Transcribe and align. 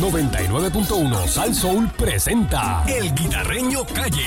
99.1 0.00 1.28
Sal 1.28 1.54
Soul 1.54 1.90
presenta 1.90 2.82
El 2.88 3.14
Guitarreño 3.14 3.84
Calle. 3.84 4.26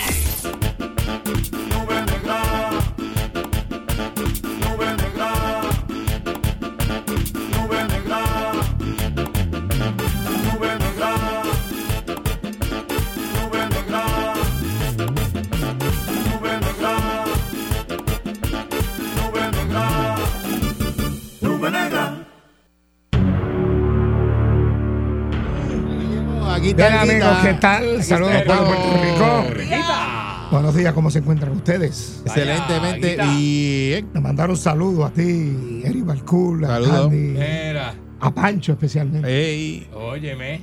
Bien 26.76 26.94
amigos. 26.94 27.38
¿qué 27.44 27.54
tal? 27.56 28.04
Saludos 28.04 28.42
para 28.48 28.66
Puerto 28.66 29.54
Rico. 29.54 29.80
Buenos 30.52 30.76
días, 30.76 30.94
¿cómo 30.94 31.10
se 31.10 31.20
encuentran 31.20 31.52
ustedes? 31.54 32.22
Excelentemente 32.26 33.18
bien. 33.36 34.10
Me 34.14 34.20
mandaron 34.20 34.56
saludos 34.58 35.10
a 35.10 35.14
ti, 35.14 35.82
Eric 35.84 36.06
Balcool, 36.06 36.66
a 36.66 36.80
Mira, 37.10 37.96
a 38.20 38.34
Pancho 38.34 38.74
especialmente. 38.74 39.28
Ey. 39.30 39.88
óyeme. 39.94 40.62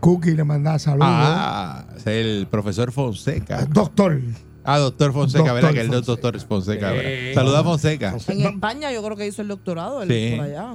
Cookie 0.00 0.34
le 0.34 0.44
mandaba 0.44 0.78
saludos. 0.78 1.08
Ah, 1.10 1.84
es 1.96 2.06
el 2.06 2.46
profesor 2.50 2.90
Fonseca. 2.90 3.66
Doctor. 3.66 4.18
Ah, 4.64 4.78
doctor 4.78 5.12
Fonseca, 5.12 5.38
Doctor 5.52 5.54
¿verdad? 5.54 5.72
Que 5.74 5.80
el 5.80 5.86
Fonseca. 5.88 6.06
doctor 6.06 6.40
Fonseca. 6.40 6.92
Sí. 6.92 7.34
Saluda 7.34 7.60
a 7.60 7.64
Fonseca. 7.64 8.14
En 8.28 8.40
España 8.40 8.90
yo 8.92 9.02
creo 9.02 9.16
que 9.16 9.26
hizo 9.26 9.42
el 9.42 9.48
doctorado 9.48 10.02
él 10.02 10.08
Sí. 10.08 10.36
por 10.36 10.44
allá. 10.46 10.74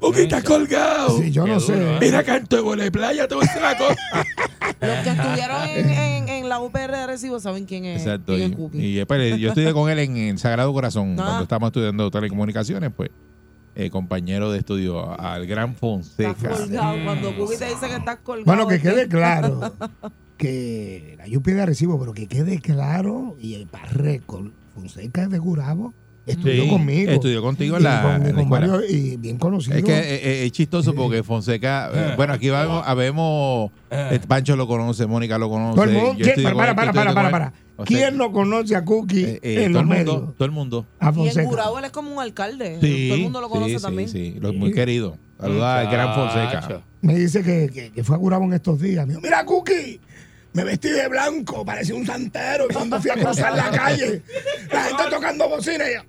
Porque 0.00 0.22
está 0.22 0.42
colgado. 0.42 1.18
Sí, 1.20 1.30
yo 1.32 1.44
Qué 1.44 1.50
no 1.52 1.60
duro, 1.60 1.74
sé. 1.74 1.94
¿eh? 1.94 1.98
Mira, 2.00 2.22
canto 2.22 2.56
de 2.56 2.62
bola 2.62 2.84
de 2.84 2.92
playa, 2.92 3.26
te 3.26 3.34
voy 3.34 3.44
a 3.44 3.46
decir 3.46 3.62
una 3.62 3.76
cosa. 3.78 3.96
Los 4.80 4.98
que 5.04 5.10
estuvieron 5.10 5.62
en, 5.68 5.90
en- 5.90 6.28
en 6.28 6.48
la 6.48 6.60
UPR 6.60 6.92
de 6.92 7.06
Recibo 7.06 7.40
saben 7.40 7.64
quién 7.66 7.84
es, 7.84 8.02
Exacto. 8.02 8.34
quién 8.34 8.50
Y, 8.50 8.52
es 8.52 8.56
Cookie. 8.56 9.00
y, 9.00 9.04
pues, 9.04 9.38
yo 9.38 9.48
estudié 9.48 9.72
con 9.72 9.90
él 9.90 9.98
en 9.98 10.16
el 10.16 10.38
Sagrado 10.38 10.72
Corazón 10.72 11.16
Ah. 11.18 11.22
cuando 11.24 11.42
estábamos 11.42 11.68
estudiando 11.68 12.10
telecomunicaciones, 12.10 12.90
pues. 12.96 13.10
eh, 13.74 13.90
compañero 13.90 14.50
de 14.50 14.58
estudio 14.58 15.18
al 15.20 15.46
gran 15.46 15.68
Estás 15.70 15.80
Fonseca. 15.80 16.34
colgado. 16.50 16.96
Cuando 17.04 17.36
Cookie 17.36 17.56
te 17.56 17.66
dice 17.66 17.88
que 17.88 17.94
estás 17.96 18.18
colgado. 18.24 18.44
Bueno, 18.46 18.66
que 18.66 18.80
quede 18.80 19.06
claro 19.08 19.72
que 20.36 21.14
la 21.18 21.26
lluvia 21.26 21.54
de 21.56 21.66
recibo, 21.66 21.98
pero 21.98 22.12
que 22.12 22.26
quede 22.26 22.60
claro 22.60 23.36
y 23.40 23.54
el 23.54 23.66
para 23.66 23.86
récord, 23.88 24.50
Fonseca 24.74 25.22
es 25.22 25.30
de 25.30 25.38
Gurabo, 25.38 25.92
estudió 26.28 26.62
Sí, 26.64 26.68
conmigo. 26.68 27.10
Estudió 27.10 27.42
contigo 27.42 27.76
en 27.76 27.82
Y 27.82 27.84
la, 27.84 28.02
con- 28.02 28.12
en 28.14 28.22
la 28.28 28.32
con 28.32 28.40
escuela. 28.42 28.66
varios- 28.68 28.90
y 28.90 29.16
bien 29.16 29.38
conocido. 29.38 29.76
Es 29.76 29.84
que 29.84 29.92
eh, 29.98 30.20
eh, 30.22 30.46
es 30.46 30.52
chistoso 30.52 30.94
porque 30.94 31.22
Fonseca, 31.22 31.90
eh, 31.92 32.14
bueno, 32.16 32.32
aquí 32.34 32.48
vamos, 32.50 32.82
habemos, 32.86 33.70
eh, 33.90 34.20
Pancho 34.28 34.54
lo 34.56 34.66
conoce, 34.66 35.06
Mónica 35.06 35.38
lo 35.38 35.48
conoce. 35.48 35.74
Todo 35.74 35.84
el 35.84 35.92
mundo- 35.92 36.14
yo 36.18 36.24
¿quién? 36.34 36.42
para, 36.44 36.56
para, 36.56 36.74
para, 36.74 36.92
para, 36.92 37.14
para, 37.14 37.14
con 37.14 37.24
él. 37.26 37.30
para. 37.32 37.52
O 37.80 37.86
sea, 37.86 37.96
¿Quién 37.96 38.16
no 38.16 38.32
conoce 38.32 38.74
a 38.74 38.84
Cookie 38.84 39.22
eh, 39.24 39.40
eh, 39.42 39.64
en 39.66 39.72
todo 39.72 39.82
los 39.84 39.90
el 39.92 39.96
mundo, 39.98 40.12
medios? 40.20 40.36
todo 40.36 40.44
el 40.46 40.50
mundo. 40.50 40.86
A 40.98 41.04
Y 41.06 41.08
en 41.08 41.14
Fonseca. 41.14 41.48
Gurabo 41.48 41.78
él 41.78 41.84
es 41.84 41.90
como 41.92 42.12
un 42.12 42.20
alcalde. 42.20 42.78
Sí, 42.80 43.06
Todo 43.08 43.16
el 43.16 43.22
mundo 43.22 43.40
lo 43.40 43.48
conoce 43.48 43.76
sí, 43.78 43.82
también. 43.82 44.08
Sí, 44.08 44.32
sí, 44.34 44.40
los 44.40 44.52
muy 44.54 44.72
queridos. 44.72 45.14
Saluda 45.40 45.80
al 45.80 45.88
gran 45.90 46.14
Fonseca. 46.14 46.82
Me 47.02 47.14
dice 47.14 47.44
que, 47.44 47.70
que, 47.72 47.90
que 47.92 48.02
fue 48.02 48.16
a 48.16 48.18
Gurabo 48.18 48.44
en 48.46 48.54
estos 48.54 48.80
días. 48.80 49.06
Me 49.06 49.12
dijo, 49.12 49.20
mira, 49.22 49.44
Cookie, 49.44 50.00
me 50.54 50.64
vestí 50.64 50.88
de 50.88 51.06
blanco, 51.06 51.64
parecía 51.64 51.94
un 51.94 52.04
santero. 52.04 52.64
Y 52.68 52.74
cuando 52.74 53.00
fui 53.00 53.12
a 53.12 53.14
cruzar 53.14 53.54
la 53.54 53.70
calle, 53.70 54.22
la 54.72 54.82
gente 54.82 55.02
tocando 55.08 55.48
bocina. 55.48 55.84
y 55.88 55.94
yo, 55.94 56.00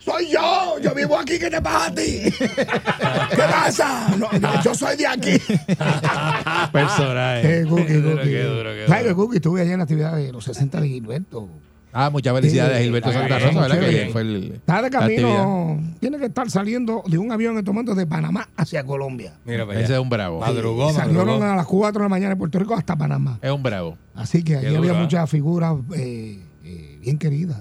soy 0.00 0.28
yo, 0.30 0.78
yo 0.82 0.94
vivo 0.94 1.16
aquí, 1.18 1.38
¿qué 1.38 1.48
te 1.50 1.60
pasa 1.60 1.86
a 1.86 1.94
ti? 1.94 2.20
¿Qué 2.38 3.36
pasa? 3.36 4.16
No, 4.18 4.30
yo, 4.32 4.62
yo 4.64 4.74
soy 4.74 4.96
de 4.96 5.06
aquí. 5.06 5.38
Personaje. 6.72 7.60
Eh, 7.60 7.66
Cookie, 7.66 7.84
Qué 7.86 7.94
duro, 7.94 8.16
Cookie. 8.16 8.30
qué 8.30 8.42
duro, 8.42 8.70
qué 8.70 8.84
¿Sabes 8.86 9.02
que 9.02 9.08
duro. 9.10 9.16
Cookie? 9.24 9.36
Estuve 9.36 9.60
allá 9.62 9.72
en 9.72 9.78
la 9.78 9.82
actividad 9.84 10.16
de 10.16 10.32
los 10.32 10.44
60 10.44 10.80
de 10.80 10.88
Gilberto. 10.88 11.48
Ah, 11.92 12.08
muchas 12.08 12.32
felicidades 12.34 12.74
a 12.74 12.78
Sí, 12.78 12.84
Gilberto 12.84 13.12
Santa 13.12 13.38
Rosa, 13.40 13.60
¿verdad? 13.62 13.80
Que 13.80 14.08
fue 14.12 14.20
el, 14.22 14.52
Está 14.54 14.80
de 14.80 14.90
camino, 14.90 15.80
tiene 15.98 16.18
que 16.18 16.26
estar 16.26 16.48
saliendo 16.48 17.02
de 17.06 17.18
un 17.18 17.32
avión 17.32 17.54
en 17.54 17.58
estos 17.58 17.74
momentos 17.74 17.96
de 17.96 18.06
Panamá 18.06 18.48
hacia 18.56 18.84
Colombia. 18.84 19.34
Mira 19.44 19.66
para 19.66 19.80
Ese 19.80 19.94
es 19.94 19.98
un 19.98 20.08
bravo. 20.08 20.38
Madrugó, 20.38 20.92
Salieron 20.92 21.26
madrugó. 21.26 21.44
a 21.52 21.56
las 21.56 21.66
4 21.66 21.98
de 22.00 22.04
la 22.04 22.08
mañana 22.08 22.30
de 22.30 22.36
Puerto 22.36 22.58
Rico 22.60 22.74
hasta 22.74 22.94
Panamá. 22.96 23.40
Es 23.42 23.50
un 23.50 23.62
bravo. 23.62 23.98
Así 24.14 24.44
que 24.44 24.56
allí 24.56 24.72
había 24.74 24.92
¿eh? 24.92 25.02
muchas 25.02 25.28
figuras 25.28 25.74
eh, 25.96 26.38
eh, 26.64 26.98
bien 27.02 27.18
queridas. 27.18 27.58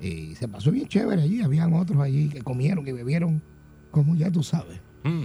Y 0.00 0.34
se 0.36 0.46
pasó 0.48 0.70
bien 0.70 0.86
chévere 0.86 1.22
allí. 1.22 1.42
Habían 1.42 1.72
otros 1.74 2.00
allí 2.00 2.28
que 2.28 2.40
comieron, 2.42 2.84
que 2.84 2.92
bebieron, 2.92 3.42
como 3.90 4.14
ya 4.14 4.30
tú 4.30 4.42
sabes. 4.42 4.80
Mm. 5.04 5.22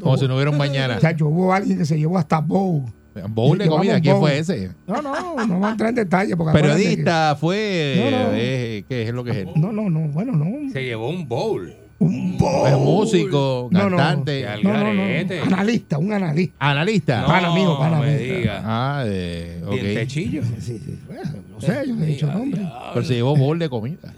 Como 0.00 0.16
si 0.16 0.26
no 0.28 0.34
hubiera 0.34 0.50
un 0.50 0.58
mañana. 0.58 0.98
Chacho, 1.00 1.26
hubo 1.26 1.52
alguien 1.52 1.78
que 1.78 1.84
se 1.84 1.98
llevó 1.98 2.18
hasta 2.18 2.40
bowl. 2.40 2.84
Bowl 3.30 3.56
de 3.56 3.66
comida, 3.66 3.98
¿quién 3.98 4.18
fue 4.18 4.38
ese? 4.38 4.72
No, 4.86 5.00
no, 5.00 5.14
no 5.18 5.34
vamos 5.36 5.64
a 5.64 5.70
entrar 5.70 5.88
en 5.88 5.94
detalle. 5.96 6.36
Porque 6.36 6.52
Periodista, 6.52 7.34
fue. 7.40 7.96
No, 7.98 8.10
no. 8.10 8.28
eh, 8.34 8.84
¿Qué 8.88 9.04
es 9.04 9.14
lo 9.14 9.24
que 9.24 9.30
es 9.30 9.36
él? 9.38 9.48
No, 9.56 9.72
no, 9.72 9.88
no, 9.88 10.00
bueno, 10.08 10.32
no. 10.32 10.70
Se 10.70 10.84
llevó 10.84 11.08
un 11.08 11.26
bowl. 11.26 11.74
Un 11.98 12.36
bowl. 12.36 12.68
Es 12.68 12.76
músico, 12.76 13.70
cantante, 13.72 14.46
Al 14.46 14.62
No, 14.62 14.72
no, 14.74 14.92
no. 14.92 15.00
garete. 15.00 15.40
Analista, 15.40 15.96
un 15.96 16.12
analista. 16.12 16.54
analista. 16.58 17.20
No 17.22 17.26
Pana 17.28 17.54
mío, 17.54 17.78
pana 17.78 18.00
me 18.00 18.18
diga. 18.18 18.62
Ah, 18.62 19.02
de. 19.04 19.62
ok. 19.64 19.72
Dientechillo. 19.72 20.42
Sí, 20.60 20.78
sí. 20.84 20.98
Bueno, 21.06 21.22
no 21.56 21.60
sé, 21.60 21.84
yo 21.88 21.94
no 21.94 22.02
he 22.02 22.06
dicho 22.06 22.26
nombre. 22.32 22.68
Pero 22.94 23.06
se 23.06 23.14
llevó 23.14 23.36
bol 23.36 23.58
de 23.58 23.68
comida. 23.68 24.14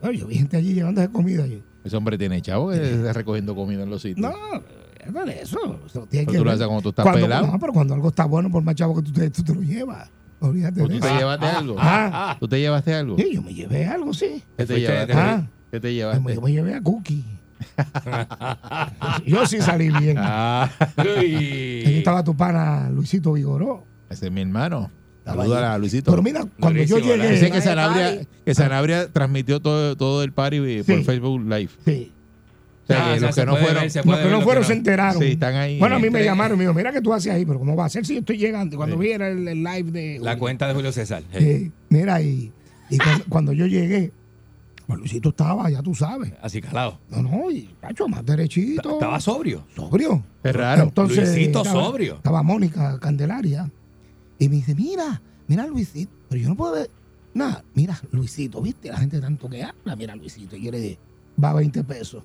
Bueno, 0.00 0.18
yo 0.18 0.26
vi 0.26 0.36
gente 0.36 0.56
allí 0.56 0.74
llevándose 0.74 1.08
comida. 1.10 1.46
Yo, 1.46 1.58
Ese 1.84 1.96
hombre 1.96 2.16
tiene 2.18 2.40
chavo 2.42 2.70
que 2.70 2.94
está 2.94 3.12
recogiendo 3.12 3.54
comida 3.54 3.82
en 3.82 3.90
los 3.90 4.02
sitios. 4.02 4.20
No, 4.30 4.34
es 4.98 5.26
de 5.26 5.42
eso. 5.42 5.80
eso 5.86 6.06
tiene 6.06 6.26
Pero 6.26 6.32
que 6.32 6.38
tú 6.38 6.44
lo 6.44 6.50
haces 6.50 6.66
cuando 6.66 6.82
tú 6.82 6.88
estás 6.90 7.02
Cuando- 7.04 7.20
pelado. 7.22 7.46
No, 7.46 7.58
pero 7.58 7.72
cuando 7.72 7.94
algo 7.94 8.08
está 8.08 8.24
bueno, 8.26 8.50
por 8.50 8.62
más 8.62 8.74
chavo 8.74 8.94
que 8.96 9.02
tú 9.02 9.12
te, 9.12 9.30
tú 9.30 9.42
te 9.42 9.54
lo 9.54 9.62
llevas. 9.62 10.10
Olvídate 10.40 10.82
¿O 10.82 10.88
de 10.88 10.94
tú 10.94 11.00
te 11.00 11.06
eso. 11.06 11.18
llevaste 11.18 11.46
algo? 11.46 11.76
Ah, 11.78 12.36
¿Tú 12.38 12.48
te 12.48 12.60
llevaste 12.60 12.94
algo? 12.94 13.16
sí, 13.16 13.30
yo 13.32 13.40
me 13.42 13.54
llevé 13.54 13.86
algo, 13.86 14.12
sí. 14.12 14.42
¿Qué 14.58 14.66
te 14.66 14.78
llevaste? 14.80 15.12
Ah, 15.14 15.46
¿Qué 15.70 15.80
te 15.80 15.88
yo 15.94 16.00
llevaste? 16.00 16.20
me, 16.22 16.34
yo 16.34 16.40
me 16.42 16.52
llevé 16.52 16.74
a 16.74 16.82
Cookie. 16.82 17.24
yo 19.26 19.46
sí 19.46 19.60
salí 19.60 19.88
bien. 19.90 20.16
Ah, 20.18 20.70
Ahí 20.96 21.96
estaba 21.98 22.22
tu 22.22 22.36
pana 22.36 22.88
Luisito 22.90 23.32
Vigoró. 23.32 23.84
ese 24.10 24.26
es 24.26 24.32
mi 24.32 24.42
hermano. 24.42 24.90
Allí. 25.26 25.52
a 25.52 25.78
Luisito. 25.78 26.10
Pero 26.10 26.22
mira, 26.22 26.44
cuando 26.60 26.82
yo 26.82 26.98
llegué. 26.98 27.30
Dice 27.30 27.50
que 27.50 27.60
Sanabria, 27.60 28.10
party. 28.16 28.26
que 28.44 28.54
Sanabria 28.54 29.08
transmitió 29.12 29.60
todo, 29.60 29.96
todo 29.96 30.22
el 30.22 30.32
party 30.32 30.58
por 30.84 30.96
Sí. 30.96 31.04
Facebook 31.04 31.40
Live. 31.44 31.70
Sí. 31.84 32.12
O 32.84 32.86
sea, 32.86 32.98
Ah, 32.98 33.04
que 33.12 33.16
o 33.16 33.18
sea, 33.18 33.26
los 33.28 33.34
se 33.34 33.40
que 33.40 33.46
no 33.46 33.56
fueron. 33.56 33.82
ver, 33.82 34.06
Los 34.06 34.18
que 34.18 34.30
no 34.30 34.40
fueron 34.42 34.64
se 34.64 34.72
enteraron. 34.74 35.22
Sí, 35.22 35.28
están 35.30 35.54
ahí. 35.54 35.78
Bueno, 35.78 35.96
a 35.96 35.98
mí 35.98 36.10
me 36.10 36.22
llamaron 36.22 36.56
y 36.56 36.58
me 36.58 36.64
dijo, 36.64 36.74
mira 36.74 36.92
que 36.92 37.00
tú 37.00 37.14
haces 37.14 37.32
ahí, 37.32 37.46
pero 37.46 37.58
¿cómo 37.58 37.74
va 37.74 37.86
a 37.86 37.88
ser 37.88 38.04
si 38.04 38.12
yo 38.12 38.20
estoy 38.20 38.36
llegando? 38.36 38.76
Cuando 38.76 38.96
Sí. 38.96 39.00
vi 39.02 39.10
era 39.12 39.28
el, 39.28 39.48
el 39.48 39.64
live 39.64 39.90
de... 39.90 40.18
La 40.20 40.36
cuenta 40.38 40.68
de 40.68 40.74
Julio 40.74 40.92
César. 40.92 41.22
Eh, 41.32 41.70
mira, 41.88 42.20
y, 42.20 42.52
y 42.90 42.98
cuando, 42.98 43.24
cuando 43.30 43.52
yo 43.54 43.64
llegué, 43.66 44.12
pues 44.86 44.98
Luisito 44.98 45.30
estaba, 45.30 45.70
ya 45.70 45.80
tú 45.82 45.94
sabes. 45.94 46.34
Así 46.42 46.60
calado. 46.60 47.00
No, 47.08 47.22
no, 47.22 47.50
y 47.50 47.70
cacho, 47.80 48.06
más 48.06 48.26
derechito. 48.26 48.92
Estaba 48.92 49.18
sobrio. 49.18 49.64
sobrio. 49.74 50.22
Es 50.42 50.54
raro. 50.54 50.82
Entonces, 50.82 51.26
Luisito 51.34 51.62
estaba, 51.62 51.84
sobrio. 51.86 52.16
Estaba 52.16 52.42
Mónica 52.42 52.98
Candelaria. 53.00 53.70
Y 54.44 54.48
me 54.50 54.56
dice, 54.56 54.74
mira, 54.74 55.22
mira 55.46 55.66
Luisito. 55.66 56.12
Pero 56.28 56.42
yo 56.42 56.48
no 56.50 56.54
puedo 56.56 56.72
ver 56.74 56.90
nada. 57.32 57.64
Mira, 57.74 57.98
Luisito, 58.10 58.60
¿viste? 58.60 58.90
La 58.90 58.98
gente 58.98 59.18
tanto 59.20 59.48
que 59.48 59.62
habla. 59.62 59.96
Mira, 59.96 60.14
Luisito, 60.14 60.54
y 60.56 60.60
quiere, 60.60 60.98
va 61.42 61.50
a 61.50 61.54
20 61.54 61.82
pesos. 61.84 62.22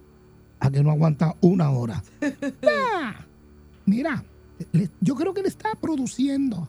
A 0.60 0.70
que 0.70 0.84
no 0.84 0.92
aguanta 0.92 1.34
una 1.40 1.70
hora. 1.70 2.04
Ah, 2.92 3.26
mira, 3.86 4.24
le- 4.74 4.90
yo 5.00 5.16
creo 5.16 5.34
que 5.34 5.42
le 5.42 5.48
está 5.48 5.70
produciendo. 5.80 6.68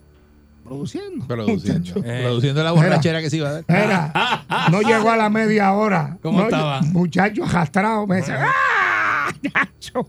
Produciendo. 0.62 1.26
Produciendo, 1.26 1.80
muchacho. 1.80 2.02
Eh. 2.04 2.22
produciendo 2.22 2.62
la 2.62 2.70
borrachera 2.70 3.20
que 3.20 3.28
se 3.30 3.38
iba 3.38 3.48
a 3.48 3.52
dar. 3.54 3.64
Era, 3.66 4.44
no 4.70 4.82
llegó 4.82 5.10
a 5.10 5.16
la 5.16 5.28
media 5.30 5.72
hora. 5.72 6.16
¿Cómo 6.22 6.38
No, 6.38 6.44
estaba? 6.44 6.80
Muchacho 6.82 7.44
arrastrado. 7.44 8.06
Me 8.06 8.18
dice, 8.18 8.32
¡ah! 8.32 8.46
Nacho! 9.54 10.08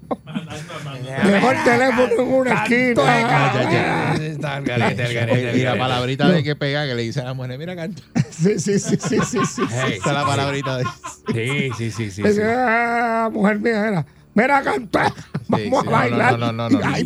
El 1.23 1.63
teléfono 1.63 2.21
en 2.21 2.33
una 2.33 2.63
esquina. 2.63 3.01
Ah. 3.05 4.15
Está 4.19 4.59
garete, 4.61 5.13
garete, 5.13 5.57
Y 5.57 5.63
la 5.63 5.77
palabrita 5.77 6.29
de 6.29 6.43
que 6.43 6.55
pega 6.55 6.85
que 6.85 6.95
le 6.95 7.03
dice 7.03 7.21
a 7.21 7.25
la 7.25 7.33
mujer, 7.33 7.57
mira, 7.57 7.75
canta. 7.75 8.01
Sí, 8.29 8.59
sí, 8.59 8.79
sí, 8.79 8.97
sí, 8.97 9.19
sí, 9.25 9.39
sí. 9.45 9.61
Esa 9.63 9.87
es 9.87 10.05
la 10.05 10.25
palabrita 10.25 10.77
de. 10.77 10.85
Sí, 11.33 11.71
sí, 11.77 11.91
sí, 11.91 12.11
sí. 12.11 12.23
"Ah, 12.43 13.29
mujer 13.31 13.59
mía, 13.59 13.87
era. 13.87 14.05
Mira 14.33 14.61
cantar. 14.63 15.11
Vamos 15.47 15.67
sí, 15.67 15.75
a 15.75 15.83
no, 15.83 15.91
bailar. 15.91 16.39
no, 16.39 16.51
no, 16.53 16.69
no, 16.69 16.79
no. 16.79 16.85
Ay, 16.87 17.03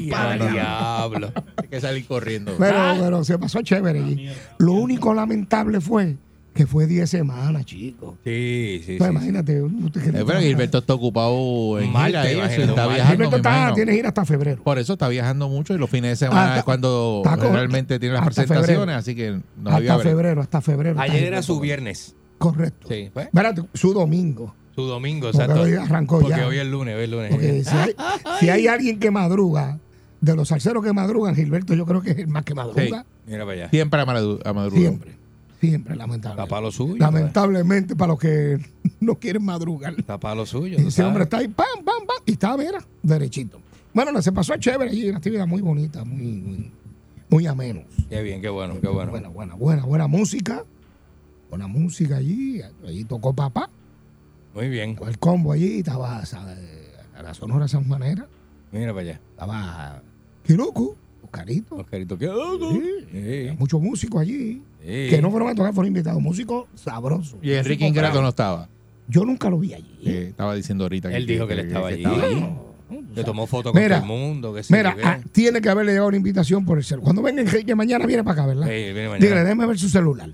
diablo. 0.51 1.31
Hay 1.57 1.67
que 1.67 1.81
salir 1.81 2.05
corriendo. 2.07 2.55
Pero, 2.59 2.95
pero 2.99 3.23
se 3.23 3.37
pasó 3.39 3.61
chévere 3.63 3.99
allí. 3.99 4.29
Lo 4.59 4.73
único 4.73 5.13
lamentable 5.13 5.81
fue 5.81 6.15
que 6.55 6.65
fue 6.65 6.87
10 6.87 7.07
semanas, 7.09 7.65
chicos. 7.65 8.15
Sí, 8.23 8.81
sí, 8.85 8.95
Pues 8.97 9.09
sí. 9.09 9.15
imagínate. 9.15 9.61
usted 9.61 10.01
que- 10.01 10.17
Eh, 10.19 10.23
pero 10.25 10.39
Gilberto 10.39 10.77
está 10.79 10.93
ocupado 10.93 11.79
en 11.79 11.91
Mal, 11.91 12.07
gira 12.07 12.31
imagino, 12.31 12.63
está 12.63 12.87
viajando, 12.87 13.11
Gilberto 13.11 13.35
está, 13.35 13.73
tiene 13.75 13.93
gira 13.93 14.07
hasta 14.07 14.25
febrero. 14.25 14.63
Por 14.63 14.79
eso 14.79 14.93
está 14.93 15.07
viajando 15.09 15.49
mucho 15.49 15.73
y 15.73 15.77
los 15.77 15.89
fines 15.89 16.11
de 16.11 16.15
semana 16.27 16.45
Hasta- 16.45 16.57
es 16.59 16.63
cuando 16.63 17.21
realmente 17.51 17.99
tiene 17.99 18.15
las 18.15 18.23
presentaciones, 18.25 18.67
febrero. 18.67 18.97
así 18.97 19.15
que 19.15 19.39
no 19.61 19.69
había 19.69 19.91
hasta 19.93 20.03
febrero, 20.03 20.41
hasta 20.41 20.61
febrero. 20.61 20.99
Ayer 20.99 21.23
era 21.25 21.41
su 21.41 21.59
viernes. 21.59 22.15
Correcto. 22.37 22.87
Sí, 22.89 23.09
pues. 23.13 23.27
Espérate, 23.27 23.61
su 23.73 23.93
domingo. 23.93 24.55
Su 24.75 24.83
domingo, 24.83 25.27
Porque 25.31 25.37
exacto. 25.43 25.61
hoy 25.61 25.73
arrancó 25.73 26.19
Porque 26.19 26.37
ya. 26.37 26.47
hoy 26.47 26.57
es 26.57 26.65
lunes, 26.67 26.95
hoy 26.95 27.03
es 27.03 27.09
lunes. 27.09 27.31
Porque 27.31 27.63
si 27.63 27.75
hay, 27.75 27.95
si 28.39 28.49
hay 28.49 28.67
alguien 28.67 28.99
que 28.99 29.11
madruga 29.11 29.79
de 30.21 30.35
los 30.35 30.47
salseros 30.47 30.83
que 30.83 30.91
madrugan, 30.93 31.35
Gilberto 31.35 31.73
yo 31.75 31.85
creo 31.85 32.01
que 32.01 32.11
es 32.11 32.17
el 32.17 32.27
más 32.27 32.43
que 32.45 32.53
madruga. 32.55 33.05
Mira 33.27 33.45
para 33.45 33.51
allá. 33.57 33.69
Siempre 33.69 33.99
a 34.01 34.05
Madru- 34.05 34.39
a 34.45 34.53
madrugar. 34.53 34.79
Siempre. 34.79 35.24
Siempre, 35.65 35.95
lamentable. 35.95 36.41
Está 36.41 36.49
para 36.49 36.61
lo 36.61 36.71
suyo. 36.71 36.97
Lamentablemente 36.97 37.95
para 37.95 38.13
los 38.13 38.19
que 38.19 38.59
no 38.99 39.15
quieren 39.15 39.43
madrugar. 39.43 39.95
Está 39.97 40.19
para 40.19 40.35
lo 40.35 40.45
suyo. 40.45 40.77
Y 40.79 40.87
ese 40.87 41.03
hombre 41.03 41.23
está 41.23 41.37
ahí, 41.37 41.47
pam, 41.47 41.65
pam, 41.83 42.05
pam, 42.05 42.17
y 42.25 42.33
está, 42.33 42.55
mira, 42.57 42.79
derechito. 43.01 43.59
Bueno, 43.93 44.11
no, 44.11 44.21
se 44.21 44.31
pasó 44.31 44.55
chévere 44.57 44.91
allí, 44.91 45.07
una 45.07 45.17
actividad 45.17 45.47
muy 45.47 45.61
bonita, 45.61 46.03
muy, 46.03 46.33
muy, 46.33 46.71
muy 47.29 47.47
ameno. 47.47 47.83
Qué 48.09 48.21
bien, 48.21 48.41
qué 48.41 48.49
bueno, 48.49 48.79
qué 48.81 48.87
bueno. 48.87 49.11
Buena, 49.11 49.29
buena, 49.29 49.55
buena, 49.55 49.85
buena 49.85 50.07
música. 50.07 50.65
Buena 51.49 51.67
música 51.67 52.17
allí. 52.17 52.61
Allí 52.85 53.05
tocó 53.05 53.33
papá. 53.33 53.69
Muy 54.53 54.69
bien. 54.69 54.95
Con 54.95 55.07
el 55.07 55.17
combo 55.17 55.51
allí, 55.53 55.79
estaba 55.79 56.19
a 56.19 57.23
la 57.23 57.33
Sonora 57.33 57.67
San 57.67 57.87
Manera. 57.87 58.27
Mira 58.71 58.93
para 58.93 59.01
allá. 59.01 59.21
Estaba 59.31 60.01
Kiruku, 60.45 60.95
Oscarito. 61.23 61.75
Oscarito, 61.75 62.17
qué 62.17 62.27
Sí, 62.27 63.07
Sí, 63.11 63.55
Muchos 63.57 63.81
músicos 63.81 64.21
allí. 64.21 64.61
Sí. 64.85 65.07
Que 65.09 65.21
no 65.21 65.31
fueron 65.31 65.49
a 65.49 65.55
tocar, 65.55 65.73
fueron 65.73 65.87
invitados. 65.87 66.21
Músicos 66.21 66.65
sabrosos. 66.75 67.37
Y 67.41 67.51
Enrique 67.51 67.85
Ingrato 67.87 68.21
no 68.21 68.29
estaba. 68.29 68.69
Yo 69.07 69.23
nunca 69.25 69.49
lo 69.49 69.59
vi 69.59 69.73
allí. 69.73 69.99
Estaba 70.03 70.55
diciendo 70.55 70.85
ahorita 70.85 71.11
Él 71.15 71.27
dijo 71.27 71.45
que 71.47 71.53
él 71.53 71.59
estaba 71.59 71.87
allí. 71.89 72.03
No, 72.03 72.75
Le 73.15 73.23
tomó 73.23 73.47
foto 73.47 73.71
con 73.71 73.81
Mira, 73.81 73.99
todo 74.01 74.13
el 74.13 74.19
mundo. 74.19 74.53
Que 74.53 74.61
Mira, 74.69 74.95
que- 74.95 75.03
ah, 75.03 75.19
tiene 75.31 75.59
que 75.61 75.69
haberle 75.69 75.91
llegado 75.93 76.07
una 76.09 76.17
invitación 76.17 76.65
por 76.65 76.77
el 76.77 76.83
celular. 76.83 77.03
Cuando 77.05 77.21
venga 77.21 77.41
Enrique 77.41 77.73
mañana 77.75 78.05
viene 78.05 78.23
para 78.23 78.43
acá, 78.43 78.45
¿verdad? 78.47 78.65
Sí, 78.67 78.71
viene 78.73 79.09
mañana. 79.09 79.25
Dígale, 79.25 79.41
déjame 79.43 79.65
ver 79.65 79.79
su 79.79 79.89
celular. 79.89 80.29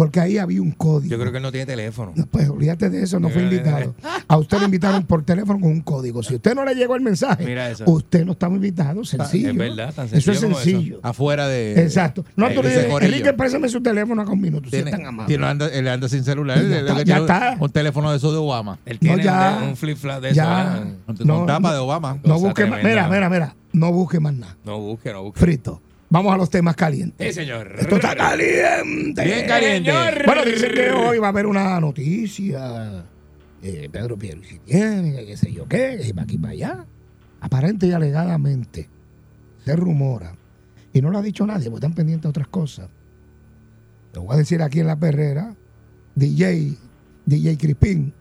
Porque 0.00 0.18
ahí 0.18 0.38
había 0.38 0.62
un 0.62 0.70
código. 0.70 1.10
Yo 1.10 1.18
creo 1.20 1.30
que 1.30 1.36
él 1.36 1.42
no 1.42 1.52
tiene 1.52 1.66
teléfono. 1.66 2.12
No, 2.16 2.24
pues 2.24 2.48
olvídate 2.48 2.88
de 2.88 3.02
eso, 3.02 3.20
no 3.20 3.28
fue 3.28 3.42
invitado. 3.42 3.94
A 4.28 4.38
usted 4.38 4.58
lo 4.58 4.64
invitaron 4.64 5.04
por 5.04 5.22
teléfono 5.26 5.60
con 5.60 5.70
un 5.70 5.82
código. 5.82 6.22
Si 6.22 6.36
usted 6.36 6.54
no 6.54 6.64
le 6.64 6.74
llegó 6.74 6.96
el 6.96 7.02
mensaje, 7.02 7.44
Mira 7.44 7.68
eso. 7.70 7.84
usted 7.86 8.24
no 8.24 8.32
estaba 8.32 8.54
invitado, 8.54 9.04
sencillo. 9.04 9.50
Es 9.50 9.56
verdad, 9.58 9.92
tan 9.92 10.06
Eso 10.06 10.16
es 10.16 10.24
sencillo 10.24 10.52
eso. 10.52 10.60
sencillo. 10.62 11.00
Afuera 11.02 11.48
de. 11.48 11.82
Exacto. 11.82 12.24
No, 12.34 12.48
tú 12.48 12.62
le 12.62 12.70
dices, 12.70 12.86
corillo. 12.86 13.12
Enrique, 13.12 13.34
préstame 13.34 13.68
su 13.68 13.82
teléfono 13.82 14.22
acá 14.22 14.30
un 14.32 14.40
minuto, 14.40 14.70
si 14.70 14.76
es 14.76 14.90
tan 14.90 15.04
amable. 15.04 15.28
tiene- 15.28 15.44
anda, 15.46 15.68
él 15.68 15.86
anda 15.86 16.08
sin 16.08 16.24
celular. 16.24 16.56
Ya 16.56 16.62
él- 16.64 16.72
está, 16.86 16.98
él 17.00 17.04
ya 17.04 17.18
está. 17.18 17.56
Un 17.60 17.68
teléfono 17.70 18.10
de 18.10 18.16
esos 18.16 18.32
de 18.32 18.38
Obama. 18.38 18.78
Él 18.86 18.94
No, 19.02 19.06
tiene 19.08 19.22
ya. 19.22 19.60
un, 19.68 19.76
flip 19.76 19.98
flap 19.98 20.22
de 20.22 20.28
eso. 20.28 20.36
Ya. 20.36 20.46
¿verdad? 20.48 20.84
Con, 21.04 21.26
No, 21.26 21.44
tapa 21.44 21.68
no. 21.68 21.74
de 21.74 21.78
Obama. 21.80 22.18
No 22.24 22.38
busque 22.38 22.64
más. 22.64 22.82
Mira, 22.82 23.06
mira, 23.06 23.28
mira. 23.28 23.54
No 23.74 23.92
busque 23.92 24.18
más 24.18 24.32
nada. 24.32 24.56
No 24.64 24.78
busque, 24.80 25.12
no 25.12 25.24
busque. 25.24 25.40
Frito. 25.40 25.82
Vamos 26.10 26.34
a 26.34 26.36
los 26.36 26.50
temas 26.50 26.74
calientes. 26.74 27.28
Sí, 27.28 27.40
señor. 27.40 27.72
Esto 27.78 27.94
está 27.94 28.16
caliente. 28.16 29.24
Bien 29.24 29.46
caliente. 29.46 29.92
Bueno, 30.26 30.44
dicen 30.44 30.72
que 30.74 30.90
hoy 30.90 31.18
va 31.18 31.28
a 31.28 31.30
haber 31.30 31.46
una 31.46 31.78
noticia. 31.78 33.04
Eh, 33.62 33.88
Pedro 33.92 34.16
tiene, 34.16 34.42
qué 34.66 35.36
sé 35.36 35.52
yo 35.52 35.68
qué, 35.68 36.00
que 36.02 36.12
para 36.12 36.24
aquí 36.24 36.36
para 36.36 36.52
allá. 36.52 36.86
Aparente 37.40 37.86
y 37.86 37.92
alegadamente 37.92 38.88
se 39.64 39.76
rumora. 39.76 40.34
Y 40.92 41.00
no 41.00 41.10
lo 41.10 41.18
ha 41.18 41.22
dicho 41.22 41.46
nadie, 41.46 41.70
porque 41.70 41.86
están 41.86 41.94
pendientes 41.94 42.24
de 42.24 42.28
otras 42.30 42.48
cosas. 42.48 42.88
Lo 44.12 44.22
voy 44.22 44.34
a 44.34 44.38
decir 44.38 44.60
aquí 44.62 44.80
en 44.80 44.88
la 44.88 44.98
perrera. 44.98 45.54
DJ, 46.16 46.74
DJ 47.24 47.56
Crispín. 47.56 48.12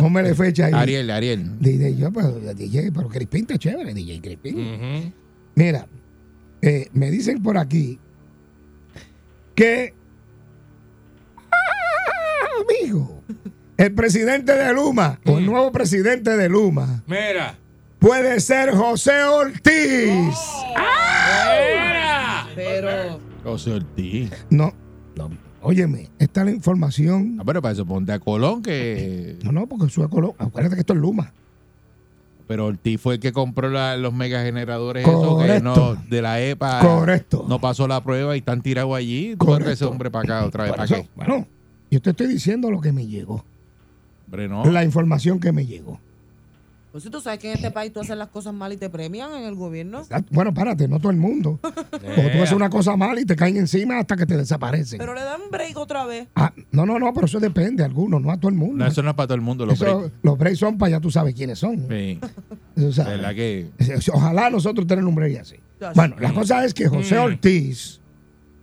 No 0.00 0.10
me 0.10 0.22
le 0.22 0.34
fecha 0.34 0.66
ahí. 0.66 0.72
Ariel, 0.72 1.10
Ariel. 1.10 1.58
DJ, 1.60 1.96
yo, 1.96 2.12
pero, 2.12 2.32
DJ, 2.32 2.90
pero 2.92 3.08
Crispín 3.08 3.42
está 3.42 3.58
chévere, 3.58 3.94
DJ 3.94 4.20
Crispín. 4.20 5.12
Mira, 5.54 5.86
eh, 6.66 6.88
me 6.94 7.10
dicen 7.10 7.42
por 7.42 7.58
aquí 7.58 7.98
que, 9.54 9.94
ah, 11.52 12.62
amigo, 12.80 13.22
el 13.76 13.92
presidente 13.94 14.52
de 14.54 14.72
Luma, 14.72 15.20
o 15.26 15.38
el 15.38 15.44
nuevo 15.46 15.70
presidente 15.72 16.36
de 16.36 16.48
Luma, 16.48 17.02
Mira. 17.06 17.58
puede 17.98 18.40
ser 18.40 18.74
José 18.74 19.22
Ortiz. 19.24 20.38
Mira. 20.74 22.46
Pero 22.54 23.20
José 23.42 23.72
Ortiz. 23.72 24.30
No, 24.48 24.72
no, 25.16 25.30
óyeme, 25.60 26.10
está 26.18 26.44
la 26.44 26.50
información. 26.50 27.36
Ah, 27.38 27.42
pero 27.44 27.60
para 27.60 27.72
eso 27.74 27.84
ponte 27.84 28.12
a 28.12 28.18
Colón, 28.18 28.62
que. 28.62 29.38
No, 29.44 29.52
no, 29.52 29.66
porque 29.66 29.90
su 29.90 30.08
color, 30.08 30.34
acuérdate 30.38 30.76
que 30.76 30.80
esto 30.80 30.94
es 30.94 30.98
Luma. 31.00 31.34
Pero 32.46 32.66
Ortiz 32.66 33.00
fue 33.00 33.14
el 33.14 33.20
que 33.20 33.32
compró 33.32 33.70
la- 33.70 33.96
los 33.96 34.12
megageneradores 34.12 35.06
esos 35.06 35.20
que 35.22 35.28
Correcto. 35.48 35.62
no, 35.62 35.94
de 36.10 36.22
la 36.22 36.40
EPA. 36.42 36.80
Correcto. 36.80 37.46
No 37.48 37.58
pasó 37.58 37.88
la 37.88 38.02
prueba 38.02 38.34
y 38.36 38.40
están 38.40 38.60
tirados 38.60 38.94
allí. 38.94 39.34
¿Tú 39.38 39.46
crees 39.46 39.58
que 39.58 39.62
ese 39.72 39.84
Correcto. 39.84 39.90
hombre 39.90 40.10
para 40.10 40.22
acá 40.36 40.46
otra 40.46 40.64
vez? 40.64 40.72
¿Para 40.74 40.86
qué? 40.86 41.08
Bueno, 41.16 41.46
yo 41.90 42.02
te 42.02 42.10
estoy 42.10 42.26
diciendo 42.26 42.70
lo 42.70 42.80
que 42.82 42.92
me 42.92 43.06
llegó, 43.06 43.44
Hombre, 44.26 44.48
no. 44.48 44.64
la 44.66 44.84
información 44.84 45.40
que 45.40 45.52
me 45.52 45.64
llegó. 45.64 45.98
Pues 46.94 47.02
si 47.02 47.10
tú 47.10 47.20
sabes 47.20 47.40
que 47.40 47.48
en 47.50 47.56
este 47.56 47.72
país 47.72 47.92
tú 47.92 47.98
haces 47.98 48.16
las 48.16 48.28
cosas 48.28 48.54
mal 48.54 48.72
y 48.72 48.76
te 48.76 48.88
premian 48.88 49.32
en 49.34 49.42
el 49.46 49.56
gobierno. 49.56 50.04
Bueno, 50.30 50.54
párate, 50.54 50.86
no 50.86 51.00
todo 51.00 51.10
el 51.10 51.16
mundo. 51.16 51.58
Porque 51.90 52.30
tú 52.32 52.40
haces 52.40 52.52
una 52.52 52.70
cosa 52.70 52.96
mal 52.96 53.18
y 53.18 53.24
te 53.24 53.34
caen 53.34 53.56
encima 53.56 53.98
hasta 53.98 54.16
que 54.16 54.24
te 54.26 54.36
desaparecen. 54.36 55.00
Pero 55.00 55.12
le 55.12 55.24
dan 55.24 55.40
break 55.50 55.76
otra 55.76 56.04
vez. 56.06 56.28
Ah, 56.36 56.52
no, 56.70 56.86
no, 56.86 57.00
no, 57.00 57.12
pero 57.12 57.26
eso 57.26 57.40
depende 57.40 57.82
de 57.82 57.86
algunos, 57.86 58.22
no 58.22 58.30
a 58.30 58.38
todo 58.38 58.48
el 58.48 58.54
mundo. 58.54 58.76
No, 58.76 58.86
eso 58.86 59.02
no 59.02 59.10
es 59.10 59.16
para 59.16 59.26
todo 59.26 59.34
el 59.34 59.40
mundo. 59.40 59.66
Los 59.66 59.74
Eso- 59.82 59.98
breaks. 59.98 60.14
los 60.22 60.38
breaks 60.38 60.58
son 60.60 60.78
para 60.78 60.90
ya 60.90 61.00
tú 61.00 61.10
sabes 61.10 61.34
quiénes 61.34 61.58
son. 61.58 61.84
Sí. 61.88 62.20
Tú 62.76 62.92
sabes. 62.92 63.14
¿Verdad 63.14 63.34
que? 63.34 63.70
Ojalá 64.12 64.50
nosotros 64.50 64.86
tener 64.86 65.04
un 65.04 65.16
break 65.16 65.40
así. 65.40 65.56
Bueno, 65.96 66.14
la 66.20 66.32
cosa 66.32 66.64
es 66.64 66.72
que 66.74 66.86
José 66.86 67.18
Ortiz, 67.18 68.00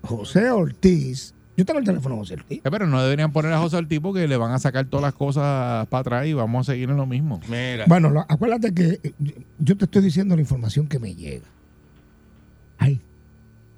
José 0.03 0.49
Ortiz, 0.51 1.33
yo 1.57 1.65
tengo 1.65 1.79
el 1.79 1.85
teléfono 1.85 2.15
de 2.15 2.21
José 2.21 2.33
Ortiz. 2.35 2.57
Eh, 2.63 2.69
Pero 2.71 2.87
no 2.87 3.01
deberían 3.03 3.31
poner 3.31 3.51
a 3.53 3.59
José 3.59 3.77
Ortiz 3.77 3.99
porque 3.99 4.27
le 4.27 4.37
van 4.37 4.51
a 4.51 4.59
sacar 4.59 4.85
todas 4.85 5.03
las 5.03 5.13
cosas 5.13 5.87
para 5.87 6.01
atrás 6.01 6.25
y 6.27 6.33
vamos 6.33 6.67
a 6.67 6.71
seguir 6.71 6.89
en 6.89 6.97
lo 6.97 7.05
mismo. 7.05 7.39
Mira. 7.47 7.85
Bueno, 7.87 8.09
lo- 8.09 8.25
acuérdate 8.27 8.73
que 8.73 8.99
eh, 9.03 9.13
yo 9.59 9.77
te 9.77 9.85
estoy 9.85 10.01
diciendo 10.01 10.35
la 10.35 10.41
información 10.41 10.87
que 10.87 10.97
me 10.99 11.13
llega. 11.13 11.45
Ay. 12.77 12.99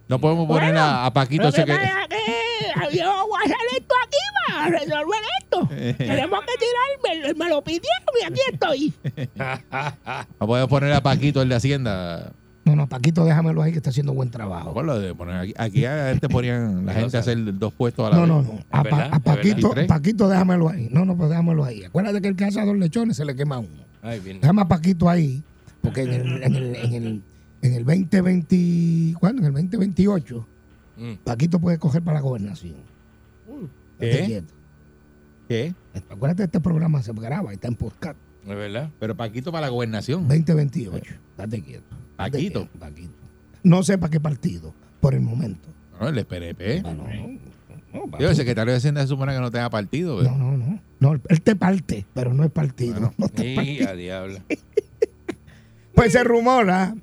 No 0.07 0.19
podemos 0.19 0.47
poner 0.47 0.75
a, 0.77 1.05
a 1.05 1.13
Paquito 1.13 1.47
ese 1.47 1.65
que. 1.65 1.71
yo 1.71 3.27
voy 3.27 3.41
a 3.41 3.45
hacer 3.45 3.57
esto 3.77 3.95
aquí 4.05 4.17
para 4.47 4.69
resolver 4.69 5.19
esto. 5.41 5.67
Tenemos 5.97 6.39
que 6.41 6.53
tirarme, 6.59 7.33
me 7.33 7.49
lo 7.49 7.61
pidieron 7.63 7.89
y 8.21 8.25
aquí 8.25 8.41
estoy. 8.51 8.93
No 10.39 10.47
podemos 10.47 10.69
poner 10.69 10.93
a 10.93 11.01
Paquito 11.01 11.41
el 11.41 11.49
de 11.49 11.55
Hacienda. 11.55 12.31
No, 12.65 12.75
no, 12.77 12.87
Paquito, 12.87 13.25
déjamelo 13.25 13.61
ahí 13.61 13.71
que 13.73 13.77
está 13.79 13.89
haciendo 13.89 14.13
buen 14.13 14.29
trabajo. 14.29 14.73
Por 14.73 14.85
lo 14.85 14.97
de 14.97 15.13
poner 15.13 15.35
aquí, 15.35 15.53
aquí 15.57 15.85
a 15.85 16.11
este 16.11 16.29
ponían 16.29 16.85
la 16.85 16.93
gente 16.93 17.17
a 17.17 17.19
hacer 17.19 17.57
dos 17.59 17.73
puestos 17.73 18.07
a 18.07 18.09
la 18.11 18.25
No, 18.25 18.37
vez. 18.39 18.47
no, 18.47 18.53
no. 18.53 18.59
A, 18.71 18.81
¿Es 18.81 18.87
Pa- 18.89 19.03
a 19.03 19.05
¿Es 19.17 19.19
Paquito? 19.21 19.73
Paquito, 19.87 20.29
déjamelo 20.29 20.69
ahí. 20.69 20.87
No, 20.91 21.03
no, 21.03 21.17
pues 21.17 21.29
déjamelo 21.29 21.65
ahí. 21.65 21.83
Acuérdate 21.83 22.21
que 22.21 22.27
el 22.29 22.35
que 22.37 22.45
hace 22.45 22.61
a 22.61 22.65
dos 22.65 22.77
lechones 22.77 23.17
se 23.17 23.25
le 23.25 23.35
quema 23.35 23.59
uno. 23.59 23.83
Ay, 24.01 24.19
bien. 24.21 24.39
Déjame 24.39 24.61
a 24.61 24.65
Paquito 24.67 25.09
ahí, 25.09 25.43
porque 25.81 26.03
en 26.03 26.11
el, 26.13 26.43
en 26.43 26.55
el, 26.55 26.75
en 26.75 26.93
el, 26.93 27.21
en 27.63 27.73
el 27.73 27.85
2020, 27.85 29.15
¿cuándo? 29.19 29.41
En 29.41 29.47
el 29.47 29.53
2028, 29.53 30.47
Mm. 30.95 31.13
Paquito 31.23 31.57
puede 31.59 31.79
coger 31.79 32.03
para 32.03 32.17
la 32.19 32.21
gobernación. 32.21 32.75
¿Qué? 33.99 34.09
Estate 34.11 34.25
quieto. 34.27 34.53
¿Qué? 35.47 35.73
Acuérdate, 36.09 36.43
este 36.43 36.59
programa 36.59 37.01
se 37.01 37.11
graba, 37.13 37.51
está 37.51 37.67
en 37.67 37.75
podcast. 37.75 38.15
¿Es 38.43 38.55
verdad? 38.55 38.89
Pero 38.99 39.15
Paquito 39.15 39.51
para 39.51 39.67
la 39.67 39.69
gobernación. 39.69 40.27
2028. 40.27 41.13
Date 41.37 41.61
quieto. 41.61 41.83
Date 42.17 42.31
Paquito. 42.31 42.59
quieto, 42.61 42.79
Paquito. 42.79 43.13
No 43.63 43.83
sé 43.83 43.97
para 43.97 44.11
qué 44.11 44.19
partido, 44.19 44.73
por 44.99 45.13
el 45.13 45.21
momento. 45.21 45.69
No, 45.99 46.09
el 46.09 46.25
PNP. 46.25 46.81
No, 46.81 46.93
no, 46.93 47.03
no, 47.07 48.07
no, 48.07 48.19
Yo, 48.19 48.29
el 48.29 48.35
secretario 48.35 48.71
de 48.73 48.77
Hacienda 48.77 49.01
se 49.01 49.07
supone 49.07 49.33
que 49.33 49.39
no 49.39 49.51
tenga 49.51 49.69
partido. 49.69 50.17
¿verdad? 50.17 50.35
no, 50.35 50.51
no, 50.51 50.57
no. 50.57 50.81
No, 50.99 51.19
él 51.29 51.41
te 51.41 51.55
parte, 51.55 52.05
pero 52.13 52.33
no 52.33 52.43
es 52.43 52.51
partido. 52.51 52.93
Bueno. 52.93 53.13
No 53.17 53.27
te 53.29 53.51
Y 53.51 53.55
parte. 53.55 53.87
a 53.87 53.93
diablo. 53.95 54.39
Pues 55.95 56.13
se 56.13 56.23
rumora 56.23 56.95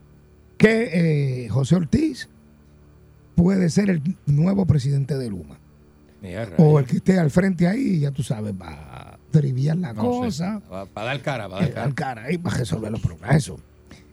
que 0.58 1.44
eh, 1.44 1.48
José 1.48 1.76
Ortiz 1.76 2.28
puede 3.36 3.70
ser 3.70 3.88
el 3.88 4.02
nuevo 4.26 4.66
presidente 4.66 5.16
de 5.16 5.30
Luma. 5.30 5.58
Mira, 6.20 6.48
O 6.58 6.78
el 6.80 6.86
que 6.86 6.96
esté 6.96 7.16
al 7.18 7.30
frente 7.30 7.68
ahí, 7.68 8.00
ya 8.00 8.10
tú 8.10 8.24
sabes, 8.24 8.52
va 8.52 8.89
a 9.30 9.40
triviar 9.40 9.76
la 9.78 9.92
No 9.92 10.02
cosa, 10.02 10.60
Para 10.92 11.06
dar 11.06 11.22
cara, 11.22 11.48
para 11.48 11.60
dar 11.62 11.70
eh, 11.70 11.72
cara. 11.74 11.94
cara 11.94 12.24
ahí 12.24 12.38
para 12.38 12.56
resolver 12.58 12.90
los 12.92 13.00
problemas. 13.00 13.36
Eso. 13.36 13.58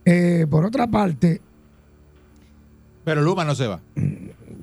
Eh, 0.06 0.46
por 0.50 0.66
otra 0.66 0.88
parte, 0.88 1.42
Pero 3.04 3.22
Luma 3.22 3.44
no 3.46 3.56
se 3.56 3.68
va. 3.68 3.80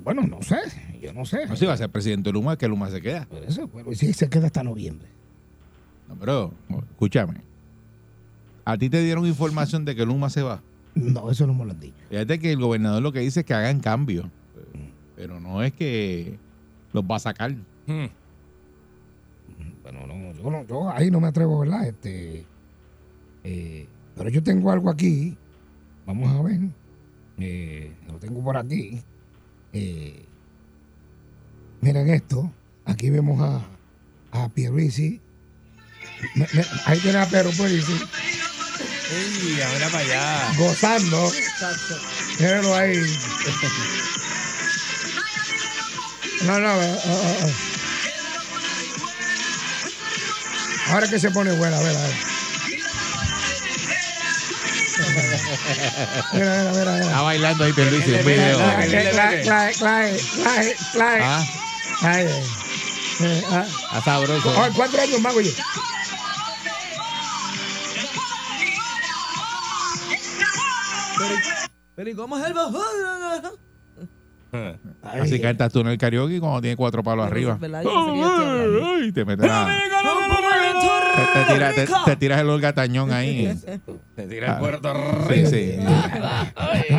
bueno, 0.03 0.21
no 0.23 0.41
sé, 0.41 0.57
yo 1.01 1.13
no 1.13 1.25
sé. 1.25 1.45
No 1.47 1.55
se 1.55 1.65
va 1.65 1.73
a 1.73 1.77
ser 1.77 1.89
presidente 1.89 2.29
de 2.29 2.33
Luma, 2.33 2.57
que 2.57 2.67
Luma 2.67 2.89
se 2.89 3.01
queda. 3.01 3.25
Por 3.25 3.43
eso, 3.43 3.67
bueno, 3.67 3.91
y 3.91 3.95
si 3.95 4.11
se 4.13 4.29
queda 4.29 4.47
hasta 4.47 4.63
noviembre. 4.63 5.07
No, 6.07 6.15
pero, 6.15 6.53
escúchame. 6.91 7.41
A 8.63 8.77
ti 8.77 8.89
te 8.89 9.01
dieron 9.03 9.25
información 9.25 9.85
de 9.85 9.95
que 9.95 10.05
Luma 10.05 10.29
se 10.29 10.41
va. 10.41 10.61
No, 10.95 11.29
eso 11.29 11.45
no 11.45 11.53
me 11.53 11.65
lo 11.65 11.71
han 11.71 11.79
dicho. 11.79 11.95
Fíjate 12.09 12.39
que 12.39 12.51
el 12.53 12.59
gobernador 12.59 13.01
lo 13.03 13.11
que 13.11 13.19
dice 13.19 13.41
es 13.41 13.45
que 13.45 13.53
hagan 13.53 13.79
cambios. 13.79 14.25
Pero 15.15 15.39
no 15.39 15.61
es 15.63 15.73
que 15.73 16.37
los 16.93 17.03
va 17.03 17.17
a 17.17 17.19
sacar. 17.19 17.51
Mm. 17.85 18.05
Bueno, 19.85 20.07
no, 20.07 20.33
yo, 20.33 20.49
no- 20.49 20.65
yo 20.65 20.89
ahí 20.89 21.11
no 21.11 21.19
me 21.19 21.27
atrevo, 21.27 21.59
¿verdad? 21.59 21.85
Este, 21.87 22.43
eh, 23.43 23.87
pero 24.15 24.29
yo 24.31 24.41
tengo 24.41 24.71
algo 24.71 24.89
aquí. 24.89 25.37
Vamos 26.07 26.31
a 26.35 26.41
ver. 26.41 26.59
Eh, 27.37 27.93
lo 28.07 28.17
tengo 28.17 28.43
por 28.43 28.57
aquí. 28.57 29.03
Eh, 29.73 30.25
miren 31.81 32.09
esto. 32.09 32.51
Aquí 32.85 33.11
vemos 33.11 33.39
a, 33.41 33.61
a 34.31 34.49
Pierluisi. 34.49 35.21
Me- 36.33 36.47
me- 36.51 36.65
ahí 36.85 36.99
tiene 37.01 37.19
a 37.19 37.27
Pierluisi. 37.27 37.93
Ey, 39.13 39.59
mira 39.73 39.87
para 39.91 39.99
allá. 39.99 40.53
Gozando. 40.57 41.29
Míralo 42.39 42.73
ahí. 42.75 42.97
No, 46.47 46.59
no, 46.59 46.81
eh, 46.81 46.95
eh. 47.05 47.53
Ahora 50.95 51.09
que 51.09 51.19
se 51.19 51.29
pone 51.29 51.51
buena, 51.51 51.77
a 51.77 51.83
ver, 51.83 51.93
a 51.93 52.01
ver. 52.03 52.15
Mira, 56.31 56.55
mira, 56.55 56.71
mira, 56.71 56.99
Está 57.01 57.21
bailando 57.21 57.63
ahí 57.65 57.73
Pierluisi 57.73 58.13
en 58.13 58.19
un 58.21 58.25
video. 58.25 58.57
Clay, 58.57 58.89
clay, 58.89 59.43
clay, 59.43 59.73
clay, 59.73 59.73
clay, 59.73 60.73
clay. 60.93 61.21
Ah, 61.21 61.45
Ay, 62.01 62.25
eh, 63.19 63.43
ah. 63.51 63.65
está 63.67 64.01
sabroso. 64.05 64.53
Ay, 64.57 64.71
cuatro 64.73 65.01
años 65.01 65.19
más, 65.19 65.35
oye. 65.35 65.53
Pero 71.95 72.09
¿y 72.09 72.13
cómo 72.13 72.37
es 72.37 72.45
el 72.45 72.53
bajo? 72.53 72.81
Así 75.03 75.41
cantas 75.41 75.71
tú 75.73 75.81
en 75.81 75.87
el 75.87 75.97
karaoke 75.97 76.39
cuando 76.39 76.61
tienes 76.61 76.77
cuatro 76.77 77.03
palos 77.03 77.25
arriba. 77.27 77.59
Ay, 77.61 79.11
te 79.11 79.25
metes 79.25 79.45
la- 79.45 79.67
te, 81.15 81.39
te 81.45 81.53
tira- 81.53 81.73
te- 81.73 81.87
te 82.11 82.15
tiras 82.17 82.41
el 82.41 82.49
olgatañón 82.49 83.11
ahí. 83.11 83.57
Te 84.15 84.27
tira 84.27 84.53
el 84.55 84.59
puerto 84.59 84.93
Sí, 85.29 85.45
sí. 85.47 85.73
La- 85.77 86.53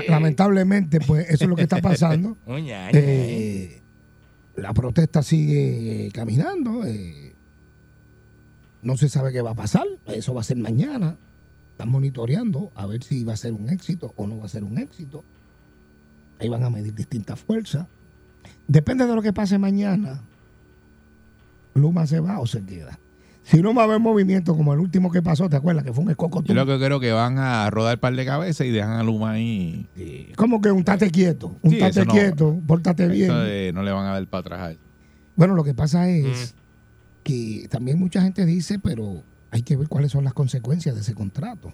Lamentablemente, 0.09 1.01
pues 1.01 1.29
eso 1.31 1.45
es 1.45 1.51
lo 1.51 1.57
que 1.57 1.63
está 1.63 1.81
pasando. 1.81 2.37
Eh, 2.93 3.83
la 4.57 4.73
protesta 4.75 5.23
sigue 5.23 6.11
caminando. 6.13 6.85
eh, 6.85 7.35
no 8.83 8.97
se 8.97 9.09
sabe 9.09 9.33
qué 9.33 9.41
va 9.43 9.51
a 9.51 9.55
pasar. 9.55 9.85
Eso 10.07 10.35
va 10.35 10.41
a 10.43 10.45
ser 10.45 10.57
mañana. 10.59 11.17
Están 11.73 11.89
monitoreando 11.91 12.71
a 12.75 12.87
ver 12.87 13.03
si 13.03 13.25
va 13.25 13.33
a 13.35 13.37
ser 13.37 13.53
un 13.53 13.69
éxito 13.71 14.13
o 14.17 14.27
no 14.27 14.39
va 14.39 14.47
a 14.47 14.49
ser 14.49 14.63
un 14.65 14.79
éxito. 14.79 15.25
Ahí 16.39 16.49
van 16.49 16.63
a 16.65 16.71
medir 16.71 16.95
distintas 16.95 17.41
fuerzas. 17.41 17.87
Depende 18.69 19.07
de 19.07 19.15
lo 19.15 19.23
que 19.23 19.33
pase 19.33 19.59
mañana. 19.59 20.23
Luma 21.75 22.07
se 22.07 22.21
va 22.21 22.39
o 22.41 22.47
se 22.47 22.63
queda. 22.65 22.99
Si 23.49 23.63
no 23.63 23.73
va 23.73 23.83
a 23.83 23.85
haber 23.85 24.01
movimiento 24.01 24.57
como 24.57 24.75
el 24.75 24.81
último 24.81 25.11
que 25.13 25.23
pasó, 25.23 25.49
¿te 25.49 25.55
acuerdas? 25.55 25.85
Que 25.85 25.93
fue 25.93 26.03
un 26.03 26.09
Yo 26.09 26.13
escocotón. 26.13 26.57
lo 26.57 26.67
que 26.67 26.79
creo 26.85 26.99
que 26.99 27.13
van 27.13 27.39
a 27.39 27.71
rodar 27.71 27.93
el 27.93 27.99
par 28.01 28.15
de 28.17 28.25
cabezas 28.25 28.67
y 28.67 28.71
dejan 28.71 28.91
a 28.99 29.05
Luma 29.05 29.31
ahí. 29.33 29.87
Como 30.37 30.61
que 30.61 30.73
un 30.73 30.83
tate 30.83 31.11
quieto. 31.13 31.57
Un 31.63 31.71
Sí, 31.71 31.79
tate 31.79 31.91
eso 32.01 32.05
no- 32.07 32.13
quieto, 32.13 32.59
pórtate 32.67 33.07
bien. 33.07 33.31
Eso 33.31 33.39
de- 33.39 33.71
no 33.73 33.83
le 33.85 33.93
van 33.93 34.05
a 34.07 34.13
dar 34.15 34.27
para 34.27 34.41
atrás 34.41 34.61
a 34.61 34.71
él. 34.73 34.79
Bueno, 35.37 35.55
lo 35.55 35.63
que 35.63 35.75
pasa 35.75 36.09
es 36.09 36.55
que 37.23 37.69
también 37.71 37.99
mucha 38.01 38.21
gente 38.21 38.45
dice, 38.47 38.79
pero 38.81 39.23
hay 39.53 39.63
que 39.63 39.77
ver 39.77 39.89
cuáles 39.89 40.11
son 40.11 40.25
las 40.25 40.35
consecuencias 40.35 40.95
de 40.97 41.03
ese 41.03 41.15
contrato. 41.15 41.73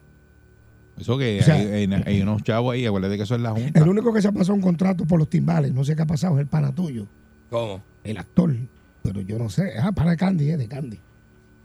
Eso 0.98 1.16
que 1.16 1.40
O 1.40 1.42
sea- 1.42 1.54
hay, 1.54 1.66
hay- 1.90 2.02
hay 2.04 2.20
unos 2.20 2.42
chavos 2.42 2.74
ahí, 2.74 2.84
acuérdate 2.84 3.16
que 3.16 3.22
eso 3.22 3.34
es 3.34 3.40
la 3.40 3.52
Junta. 3.52 3.80
El 3.80 3.88
único 3.88 4.12
que 4.12 4.20
se 4.20 4.28
ha 4.28 4.32
pasado 4.32 4.54
un 4.54 4.60
contrato 4.60 5.06
por 5.06 5.18
los 5.18 5.30
timbales, 5.30 5.72
no 5.72 5.84
sé 5.84 5.96
qué 5.96 6.02
ha 6.02 6.06
pasado, 6.06 6.34
es 6.34 6.40
el 6.42 6.48
pana 6.48 6.74
tuyo, 6.74 7.06
¿Cómo? 7.48 7.82
el 8.04 8.18
actor. 8.18 8.54
Pero 9.02 9.22
yo 9.22 9.38
no 9.38 9.48
sé, 9.48 9.72
ah, 9.80 9.92
para 9.92 10.10
de 10.10 10.16
Candy, 10.18 10.50
eh, 10.50 10.56
de 10.58 10.68
Candy. 10.68 11.00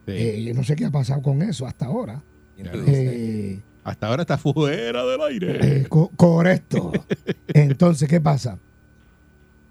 Sí. 0.07 0.13
Eh, 0.15 0.43
yo 0.43 0.53
no 0.55 0.63
sé 0.63 0.75
qué 0.75 0.85
ha 0.85 0.91
pasado 0.91 1.21
con 1.21 1.41
eso 1.43 1.67
hasta 1.67 1.85
ahora. 1.85 2.23
¿Quién 2.55 2.71
tú 2.71 2.79
dices? 2.79 2.95
Eh, 3.13 3.61
Hasta 3.83 4.07
ahora 4.07 4.23
está 4.23 4.37
fuera 4.37 5.03
del 5.05 5.21
aire. 5.21 5.59
eh, 5.81 5.85
co- 5.87 6.09
correcto. 6.15 6.91
Entonces, 7.49 8.07
¿qué 8.09 8.19
pasa? 8.19 8.57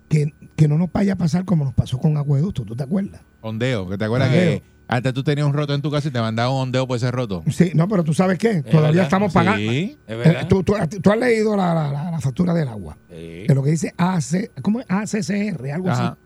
Que, 0.09 0.33
que 0.55 0.69
no 0.69 0.79
nos 0.79 0.93
vaya 0.93 1.15
a 1.15 1.17
pasar 1.17 1.45
como 1.45 1.65
nos 1.65 1.75
pasó 1.75 1.99
con 1.99 2.17
Acueducto, 2.17 2.63
¿tú 2.65 2.77
te 2.77 2.85
acuerdas? 2.85 3.21
Ondeo, 3.41 3.89
que 3.89 3.99
te 3.99 4.05
acuerdas 4.05 4.29
Ondeo. 4.29 4.61
que 4.61 4.63
antes 4.89 5.13
tú 5.15 5.25
tenías 5.25 5.47
un 5.47 5.53
roto 5.53 5.75
en 5.75 5.83
tu 5.83 5.91
casa 5.91 6.07
y 6.09 6.11
te 6.13 6.21
mandaban 6.21 6.53
un 6.55 6.61
ondeo 6.61 6.87
por 6.87 6.97
ese 6.97 7.11
roto. 7.11 7.43
Sí, 7.51 7.73
no, 7.75 7.89
pero 7.89 8.05
tú 8.05 8.15
sabes 8.15 8.39
qué, 8.39 8.63
todavía 8.63 8.89
verdad. 8.91 9.05
estamos 9.05 9.33
pagando. 9.33 9.59
Sí. 9.71 9.99
¿Es 10.07 10.13
Eh, 10.13 10.17
verdad? 10.17 10.49
tú, 10.49 10.63
tú- 10.63 10.75
tú 11.03 11.11
has 11.11 11.19
leído 11.19 11.57
la, 11.57 11.75
la- 11.75 11.91
la- 11.91 12.11
la 12.13 12.21
factura 12.21 12.55
del 12.55 12.69
agua. 12.69 12.97
Sí. 13.11 13.47
de 13.49 13.55
lo 13.55 13.65
que 13.65 13.71
dice 13.71 13.93
AC, 13.97 14.51
¿cómo 14.63 14.81
es? 14.81 14.87
ACCR, 14.89 15.73
algo 15.73 15.91
Ajá. 15.91 16.09
así. 16.11 16.17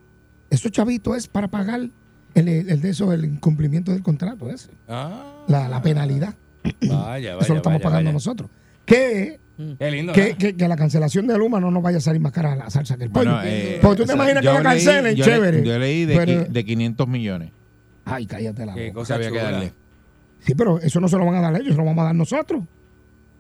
Eso 0.50 0.69
chavito 0.69 1.14
es 1.14 1.26
para 1.26 1.49
pagar 1.49 1.88
el, 2.35 2.49
el- 2.49 2.71
el 2.71 2.81
de 2.81 2.91
eso, 2.91 3.13
el 3.13 3.25
incumplimiento 3.25 3.93
del 3.93 4.03
contrato, 4.03 4.49
ese, 4.51 4.71
Ah, 4.89 5.45
la, 5.49 5.69
la 5.69 5.83
penalidad. 5.83 6.35
Vaya, 6.83 7.35
vaya. 7.35 7.39
eso 7.39 7.53
lo 7.55 7.57
estamos 7.59 7.79
vaya, 7.79 7.83
pagando 7.83 8.09
vaya. 8.09 8.13
nosotros. 8.13 8.51
Que, 8.85 9.39
Qué 9.79 9.91
lindo. 9.91 10.13
que, 10.13 10.35
que- 10.37 10.57
que 10.57 10.69
la 10.69 10.77
cancelación 10.77 11.27
de 11.27 11.37
Luma 11.39 11.61
no 11.61 11.71
nos 11.71 11.83
vaya 11.83 11.99
a 11.99 12.01
salir 12.01 12.21
más 12.21 12.33
cara 12.33 12.55
la 12.57 12.71
salsa 12.71 12.97
que 12.97 13.05
el 13.05 13.11
pollo. 13.11 13.31
Bueno, 13.31 13.43
eh, 13.47 13.79
Porque 13.83 13.97
tú 14.03 14.07
te 14.07 14.13
o 14.13 14.17
sea, 14.17 14.17
imaginas 14.17 14.41
que 14.43 14.47
la 14.49 14.61
leí- 14.61 14.63
cancelen, 14.63 15.17
le- 15.17 15.23
chévere. 15.25 15.65
Yo 15.65 15.79
leí 15.79 16.05
de, 16.07 16.17
pero- 16.17 16.33
qui- 16.33 16.49
de 16.49 16.65
500 16.65 17.09
millones. 17.09 17.51
Ay, 18.05 18.27
cállate 18.27 18.67
la 18.67 18.75
Qué 18.75 18.89
boca. 18.89 18.95
cosa 18.95 19.15
había 19.17 19.31
que 19.31 19.39
darle. 19.39 19.73
Sí, 20.41 20.55
pero 20.55 20.79
eso 20.81 21.01
no 21.01 21.09
se 21.09 21.17
lo 21.19 21.27
van 21.27 21.35
a 21.37 21.41
dar 21.43 21.55
ellos, 21.57 21.73
se 21.73 21.79
lo 21.79 21.85
vamos 21.85 22.03
a 22.03 22.07
dar 22.07 22.15
nosotros. 22.15 22.65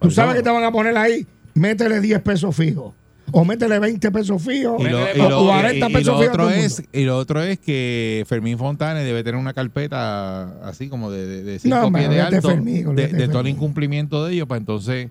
Tú 0.00 0.10
sabes 0.10 0.36
que 0.36 0.42
te 0.42 0.50
van 0.50 0.64
a 0.64 0.70
poner 0.70 0.96
ahí, 0.96 1.26
métele 1.54 2.00
10 2.00 2.20
pesos 2.20 2.54
fijos. 2.54 2.94
O 3.32 3.44
métele 3.44 3.78
20 3.78 4.10
pesos 4.10 4.42
fijos. 4.42 4.80
Y 4.80 4.84
lo, 4.88 4.98
Métele 5.00 5.24
y 5.24 5.28
lo- 5.28 5.40
o 5.40 5.44
y- 5.44 5.48
40 5.48 5.88
y 5.88 5.92
pesos 5.92 6.06
lo 6.14 6.20
fijos 6.20 6.28
otro 6.34 6.50
es, 6.50 6.82
y 6.92 7.04
lo 7.04 7.16
otro 7.18 7.42
es 7.42 7.58
que 7.58 8.24
Fermín 8.26 8.58
Fontane 8.58 9.02
debe 9.04 9.22
tener 9.24 9.40
una 9.40 9.52
carpeta 9.52 10.66
así 10.68 10.88
como 10.88 11.10
de, 11.10 11.26
de, 11.26 11.42
de 11.44 11.58
cinco 11.58 11.76
No, 11.76 11.92
pies 11.92 12.08
de 12.10 12.20
alto 12.20 12.48
Fermín, 12.48 12.94
de, 12.94 13.28
todo 13.28 13.40
el 13.40 13.48
incumplimiento 13.48 14.24
de 14.24 14.34
ellos 14.34 14.46
para 14.48 14.58
entonces 14.58 15.08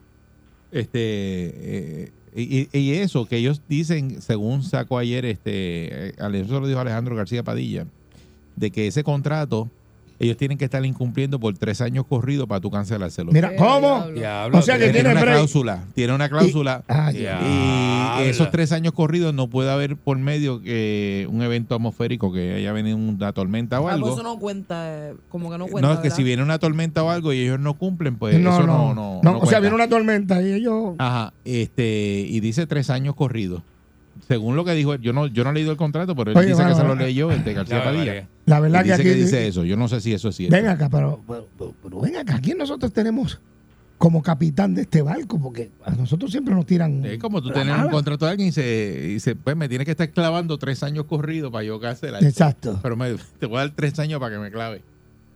este 0.72 1.00
eh, 1.02 2.12
y, 2.36 2.68
y- 2.72 2.80
y 2.80 2.94
eso 2.94 3.26
que 3.26 3.38
ellos 3.38 3.62
dicen 3.68 4.22
según 4.22 4.64
sacó 4.64 4.98
ayer 5.00 5.26
este 5.26 6.10
eh, 6.10 6.14
eso 6.34 6.60
lo 6.60 6.68
dijo 6.68 6.80
Alejandro 6.80 7.16
García 7.16 7.44
Padilla 7.44 7.86
de 8.56 8.70
que 8.72 8.88
ese 8.88 9.04
contrato 9.04 9.70
ellos 10.20 10.36
tienen 10.38 10.58
que 10.58 10.66
estar 10.66 10.84
incumpliendo 10.86 11.40
por 11.40 11.58
tres 11.58 11.80
años 11.82 12.06
corridos 12.06 12.46
para 12.48 12.60
tú 12.60 12.70
cancelárselo 12.70 13.32
Mira, 13.32 13.56
¿cómo? 13.56 14.08
Diablo, 14.14 14.58
O 14.58 14.62
sea 14.62 14.76
que 14.76 14.86
tiene- 14.86 14.94
tiene 15.00 15.12
una 15.12 15.22
break. 15.22 15.36
cláusula 15.36 15.84
tiene 15.96 16.14
una 16.14 16.30
cláusula 16.30 16.84
Ah, 16.90 17.12
y 18.24 18.28
esos 18.30 18.52
tres 18.52 18.72
años 18.72 18.94
corridos 18.94 19.34
no 19.34 19.48
puede 19.48 19.72
haber 19.72 19.96
por 19.98 20.18
medio 20.18 20.62
que 20.62 21.28
un 21.32 21.42
evento 21.42 21.76
atmosférico 21.76 22.32
que 22.34 22.56
haya 22.56 22.72
venido 22.74 22.98
una 22.98 23.32
tormenta 23.34 23.80
o 23.80 23.88
Ah, 23.88 23.92
pues 23.92 23.94
algo. 23.96 24.14
eso 24.14 24.24
no 24.24 24.40
cuenta, 24.40 25.12
como 25.30 25.50
que 25.52 25.58
no 25.58 25.68
cuenta. 25.68 25.88
no, 25.88 25.94
es 25.94 26.00
que 26.00 26.04
¿verdad? 26.04 26.16
si 26.18 26.24
viene 26.24 26.44
una 26.44 26.60
tormenta 26.60 27.04
o 27.04 27.10
algo 27.10 27.34
y 27.34 27.40
ellos 27.42 27.60
no 27.60 27.76
cumplen, 27.76 28.18
pues 28.18 28.38
no, 28.40 28.52
eso 28.52 28.68
no, 28.68 28.68
no, 28.68 28.94
no, 28.96 29.20
no, 29.24 29.32
no 29.34 29.40
o 29.40 29.46
sea, 29.46 29.60
viene 29.60 29.76
una 29.76 29.88
tormenta 29.88 30.42
y 30.42 30.52
ellos. 30.54 30.96
Ajá, 30.98 31.34
este, 31.46 32.26
y 32.28 32.40
dice 32.42 32.68
tres 32.68 32.90
años 32.90 33.16
corridos. 33.16 33.62
Según 34.30 34.56
lo 34.56 34.64
que 34.64 34.74
dijo 34.74 34.94
él, 34.94 35.02
yo 35.02 35.12
no, 35.12 35.28
yo 35.28 35.44
no 35.44 35.50
he 35.50 35.54
leído 35.54 35.72
el 35.72 35.78
contrato, 35.78 36.16
pero 36.16 36.32
él 36.32 36.38
Oye, 36.38 36.48
dice 36.50 36.58
que 36.60 36.64
bueno, 36.64 36.76
se 36.78 36.82
lo 36.84 36.88
bueno. 36.90 37.02
leyó 37.04 37.32
este 37.32 37.52
García 37.54 37.84
Padilla. 37.84 38.28
La 38.46 38.60
Y 38.60 38.62
verdad 38.62 38.80
que 38.84 38.84
dice 38.84 38.94
aquí. 38.94 39.04
que 39.04 39.16
dice 39.16 39.48
eso. 39.48 39.66
Yo 39.66 39.76
no 39.76 39.88
sé 39.88 40.00
si 40.02 40.14
eso 40.14 40.30
es 40.30 40.36
cierto. 40.38 40.56
Ven 40.56 40.68
acá, 40.68 40.88
pero, 40.90 41.20
pero, 41.28 41.48
pero- 41.58 41.74
pero 41.84 42.00
ven 42.02 42.16
acá. 42.16 42.40
¿Quién 42.42 42.58
nosotros 42.60 42.94
tenemos 42.94 43.42
como 43.98 44.22
capitán 44.22 44.76
de 44.76 44.84
este 44.84 45.02
barco? 45.02 45.40
Porque 45.42 45.72
a 45.84 45.92
nosotros 45.92 46.30
siempre 46.32 46.54
nos 46.54 46.66
tiran. 46.68 47.04
Es 47.06 47.18
como 47.18 47.42
tú 47.42 47.50
tener 47.52 47.76
un 47.76 47.90
contrato 47.90 48.26
de 48.26 48.32
alguien 48.32 48.50
y 48.50 48.52
se, 48.52 49.14
y 49.16 49.20
se 49.20 49.36
pues 49.36 49.58
me 49.58 49.68
tiene 49.68 49.84
que 49.84 49.92
estar 49.92 50.10
clavando 50.12 50.58
tres 50.60 50.84
años 50.84 51.06
corridos 51.06 51.52
para 51.52 51.64
yo 51.64 51.80
cancelar. 51.80 52.24
Exacto. 52.24 52.80
Pero 52.84 52.96
me, 52.96 53.16
te 53.40 53.46
voy 53.48 53.58
a 53.58 53.62
dar 53.62 53.72
tres 53.76 53.98
años 53.98 54.20
para 54.20 54.36
que 54.36 54.40
me 54.42 54.52
clave. 54.52 54.84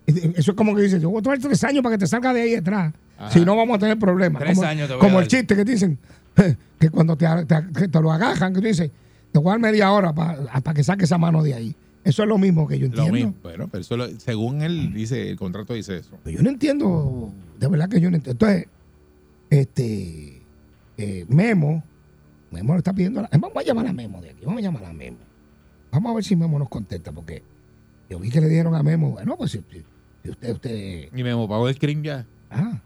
Eso 0.05 0.51
es 0.51 0.57
como 0.57 0.75
que 0.75 0.83
dice: 0.83 0.99
Yo 0.99 1.09
voy 1.09 1.19
a 1.19 1.23
tomar 1.23 1.39
tres 1.39 1.63
años 1.63 1.81
para 1.81 1.95
que 1.95 1.99
te 1.99 2.07
salga 2.07 2.31
de 2.31 2.41
ahí 2.43 2.55
atrás. 2.55 2.93
Ajá. 3.17 3.31
Si 3.31 3.43
no, 3.43 3.55
vamos 3.55 3.75
a 3.77 3.79
tener 3.79 3.97
problemas. 3.97 4.41
Tres 4.41 4.55
como 4.57 4.67
años 4.69 4.87
te 4.87 4.93
voy 4.93 4.99
a 4.99 5.01
como 5.01 5.15
dar. 5.15 5.23
el 5.23 5.27
chiste 5.29 5.55
que 5.55 5.65
te 5.65 5.71
dicen 5.71 5.97
que 6.79 6.89
cuando 6.89 7.15
te, 7.17 7.25
te- 7.45 8.01
lo 8.01 8.11
agajan, 8.11 8.53
que 8.53 8.61
tú 8.61 8.67
dices: 8.67 8.91
Te 9.31 9.39
voy 9.39 9.49
a 9.49 9.51
dar 9.51 9.59
media 9.59 9.91
hora 9.91 10.13
para 10.13 10.73
que 10.73 10.83
saque 10.83 11.05
esa 11.05 11.17
mano 11.17 11.41
de 11.43 11.53
ahí. 11.53 11.75
Eso 12.03 12.23
es 12.23 12.27
lo 12.29 12.37
mismo 12.37 12.67
que 12.67 12.77
yo 12.79 12.87
Lo 12.87 13.03
entiendo. 13.05 13.13
mismo. 13.13 13.35
Bueno, 13.43 13.67
pero 13.71 13.81
eso 13.81 13.95
lo- 13.95 14.19
según 14.19 14.61
él 14.61 14.93
dice, 14.93 15.29
el 15.29 15.37
contrato 15.37 15.73
dice 15.73 15.97
eso. 15.97 16.17
Pero 16.23 16.37
yo 16.37 16.43
no 16.43 16.49
entiendo, 16.49 17.31
de 17.59 17.67
verdad 17.67 17.87
que 17.89 18.01
yo 18.01 18.09
no 18.11 18.17
entiendo. 18.17 18.45
Entonces, 18.45 18.67
este, 19.49 20.41
eh, 20.97 21.25
Memo, 21.29 21.83
Memo 22.51 22.73
le 22.73 22.79
está 22.79 22.93
pidiendo, 22.93 23.19
a 23.19 23.23
la- 23.23 23.29
vamos 23.31 23.55
a 23.57 23.61
llamar 23.63 23.87
a 23.87 23.93
Memo 23.93 24.21
de 24.21 24.31
aquí, 24.31 24.45
vamos 24.45 24.59
a 24.59 24.61
llamar 24.63 24.85
a 24.85 24.93
Memo. 24.93 25.17
Vamos 25.91 26.11
a 26.11 26.15
ver 26.15 26.23
si 26.23 26.35
Memo 26.35 26.59
nos 26.59 26.69
contesta, 26.69 27.11
porque 27.11 27.43
yo 28.09 28.19
vi 28.19 28.29
que 28.29 28.41
le 28.41 28.49
dieron 28.49 28.75
a 28.75 28.83
Memo, 28.83 29.11
bueno, 29.11 29.37
pues 29.37 29.51
si, 29.51 29.59
usted, 29.59 29.83
usted, 30.51 31.09
Y 31.15 31.23
me 31.23 31.31
pagó 31.47 31.69
el 31.69 31.77
crimen 31.77 32.03
ya. 32.03 32.25
ah, 32.51 32.81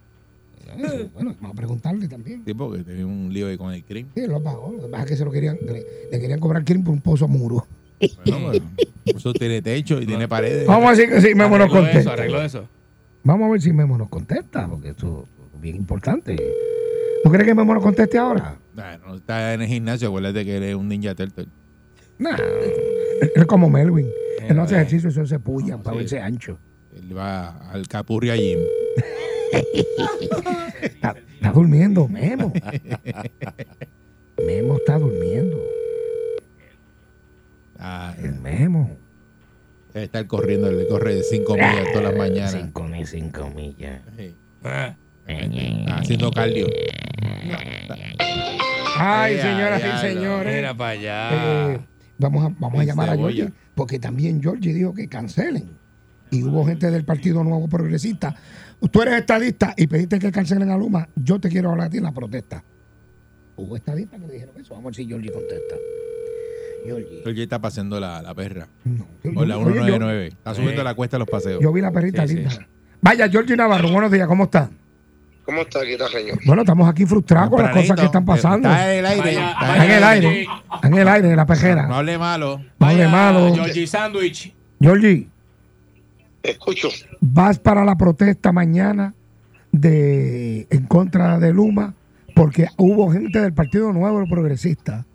bueno, 1.13 1.35
vamos 1.39 1.51
a 1.51 1.55
preguntarle 1.55 2.07
también. 2.07 2.43
Sí, 2.45 2.53
porque 2.53 2.83
tenía 2.83 3.05
un 3.05 3.31
lío 3.31 3.47
ahí 3.47 3.57
con 3.57 3.73
el 3.73 3.83
crimen. 3.83 4.11
Sí, 4.15 4.27
lo 4.27 4.41
pagó, 4.41 4.71
lo 4.71 4.83
que 4.83 4.87
pasa 4.89 5.03
es 5.03 5.09
que 5.09 5.17
se 5.17 5.25
lo 5.25 5.31
querían, 5.31 5.57
le, 5.65 5.85
le 6.11 6.19
querían 6.19 6.39
cobrar 6.39 6.63
crimen 6.63 6.83
por 6.83 6.93
un 6.93 7.01
pozo 7.01 7.27
muro. 7.27 7.65
Bueno, 8.25 8.47
bueno, 8.47 8.69
eso 9.05 9.33
tiene 9.33 9.61
techo 9.61 9.99
y 10.01 10.05
tiene 10.05 10.27
paredes. 10.27 10.67
Vamos 10.67 10.87
a 10.87 10.91
decir 10.91 11.09
que 11.09 11.21
sí, 11.21 11.33
Memo 11.33 11.57
nos 11.57 11.67
eso, 11.67 11.75
contesta. 11.75 12.45
eso. 12.45 12.67
Vamos 13.23 13.47
a 13.47 13.51
ver 13.51 13.61
si 13.61 13.73
Memo 13.73 13.97
nos 13.97 14.09
contesta, 14.09 14.67
porque 14.67 14.89
eso 14.89 15.25
es 15.55 15.61
bien 15.61 15.75
importante. 15.75 16.35
¿Tú 17.23 17.31
crees 17.31 17.45
que 17.47 17.55
Memo 17.55 17.73
nos 17.73 17.83
conteste 17.83 18.17
ahora? 18.17 18.57
Nah, 18.75 18.97
no 18.97 19.15
está 19.15 19.53
en 19.53 19.61
el 19.61 19.67
gimnasio, 19.67 20.09
acuérdate 20.09 20.45
que 20.45 20.57
eres 20.57 20.75
un 20.75 20.87
ninja 20.87 21.15
turtle. 21.15 21.47
Nah, 22.19 22.37
es 23.35 23.45
como 23.45 23.69
Melvin. 23.69 24.07
Él 24.47 24.55
no 24.55 24.63
hace 24.63 24.75
ejercicio, 24.75 25.09
eso 25.09 25.25
se 25.25 25.39
puya 25.39 25.77
para 25.77 25.95
sí. 25.95 25.97
verse 25.99 26.19
ancho. 26.19 26.57
Él 26.95 27.17
va 27.17 27.69
al 27.71 27.87
Capurria 27.87 28.35
Gym. 28.35 28.59
Está, 30.81 31.15
está 31.33 31.51
durmiendo, 31.51 32.07
Memo. 32.07 32.51
Memo 34.45 34.77
está 34.77 34.97
durmiendo. 34.99 35.59
Ah, 37.79 38.15
El 38.21 38.33
Memo. 38.35 38.89
debe 39.93 40.05
estar 40.05 40.25
corriendo, 40.27 40.67
él 40.69 40.85
corre 40.89 41.15
de 41.15 41.23
5 41.23 41.53
millas 41.53 41.85
todas 41.93 42.03
las 42.03 42.15
mañanas. 42.17 42.51
Cinco 42.51 42.83
mil, 42.83 43.05
cinco 43.07 43.49
millas. 43.55 44.01
Sí. 44.17 44.35
Ah, 44.63 44.95
Haciendo 45.97 46.31
cardio. 46.31 46.67
Ay, 48.99 49.35
Ya, 49.35 49.41
señoras 49.43 49.81
y 49.83 50.07
señores. 50.07 50.55
Mira 50.55 50.73
para 50.75 50.89
allá. 50.91 51.73
Eh, 51.73 51.79
vamos 52.17 52.45
a, 52.45 52.55
vamos 52.59 52.79
a 52.79 52.83
llamar 52.83 53.09
a. 53.09 53.15
Georgie, 53.17 53.49
porque 53.75 53.99
también 53.99 54.41
Georgie 54.41 54.73
dijo 54.73 54.93
que 54.93 55.07
cancelen. 55.07 55.77
Y 56.31 56.43
hubo 56.43 56.65
gente 56.65 56.91
del 56.91 57.05
Partido 57.05 57.43
Nuevo 57.43 57.67
Progresista. 57.67 58.35
Tú 58.91 59.01
eres 59.01 59.15
estadista 59.15 59.73
y 59.77 59.87
pediste 59.87 60.19
que 60.19 60.31
cancelen 60.31 60.69
a 60.69 60.77
Luma. 60.77 61.07
Yo 61.15 61.39
te 61.39 61.49
quiero 61.49 61.71
hablar 61.71 61.87
a 61.87 61.89
ti 61.89 61.97
en 61.97 62.03
la 62.03 62.11
protesta. 62.11 62.63
Hubo 63.55 63.75
estadistas 63.75 64.19
que 64.19 64.27
le 64.27 64.33
dijeron 64.33 64.55
eso. 64.59 64.73
Vamos 64.75 64.85
a 64.85 64.87
ver 64.89 64.95
si 64.95 65.07
Georgie 65.07 65.31
contesta. 65.31 65.75
Georgie. 66.85 67.21
Georgie 67.23 67.43
está 67.43 67.59
paseando 67.59 67.99
la, 67.99 68.21
la 68.21 68.33
perra. 68.35 68.67
No. 68.83 69.05
Por 69.33 69.47
la 69.47 69.57
Oye, 69.57 69.65
yo- 69.65 69.71
199. 69.73 70.27
Está 70.27 70.53
subiendo 70.53 70.83
la 70.83 70.93
cuesta 70.93 71.17
de 71.17 71.19
los 71.19 71.29
paseos. 71.29 71.61
Yo 71.61 71.73
vi 71.73 71.81
la 71.81 71.91
perrita 71.91 72.27
Sí, 72.27 72.35
linda. 72.35 72.51
sí. 72.51 72.59
Vaya, 73.01 73.27
Georgie 73.29 73.55
Navarro, 73.55 73.89
buenos 73.91 74.11
días, 74.11 74.27
¿cómo 74.27 74.45
está? 74.45 74.69
¿Cómo 75.43 75.61
está, 75.61 75.81
guitarreño? 75.83 76.33
Bueno, 76.45 76.61
estamos 76.63 76.89
aquí 76.89 77.05
frustrados 77.05 77.49
con 77.49 77.63
las 77.63 77.73
cosas 77.73 77.97
que 77.97 78.05
están 78.05 78.25
pasando. 78.25 78.69
Está 78.69 78.93
en 78.93 78.99
el 78.99 79.05
aire. 79.05 79.21
Vaya, 79.21 79.51
está 79.51 79.61
Está 79.71 79.85
en 79.85 79.91
el 79.91 80.03
aire, 80.03 80.41
está 80.73 80.87
en 80.87 80.93
el 80.93 81.07
aire, 81.07 81.29
en 81.31 81.35
la 81.37 81.45
pejera. 81.45 81.87
No 81.87 81.95
hable 81.95 82.17
malo. 82.17 82.61
No 82.79 82.87
hable 82.87 83.07
malo. 83.07 83.53
Georgie 83.55 83.87
Sandwich. 83.87 84.53
Georgie, 84.79 85.29
Escucho. 86.47 86.89
vas 87.19 87.59
para 87.59 87.83
la 87.83 87.97
protesta 87.97 88.51
mañana 88.51 89.13
de 89.71 90.65
en 90.69 90.85
contra 90.85 91.39
de 91.39 91.53
Luma, 91.53 91.93
porque 92.35 92.67
hubo 92.77 93.11
gente 93.11 93.41
del 93.41 93.53
Partido 93.53 93.91
Nuevo 93.91 94.25
Progresista 94.27 95.05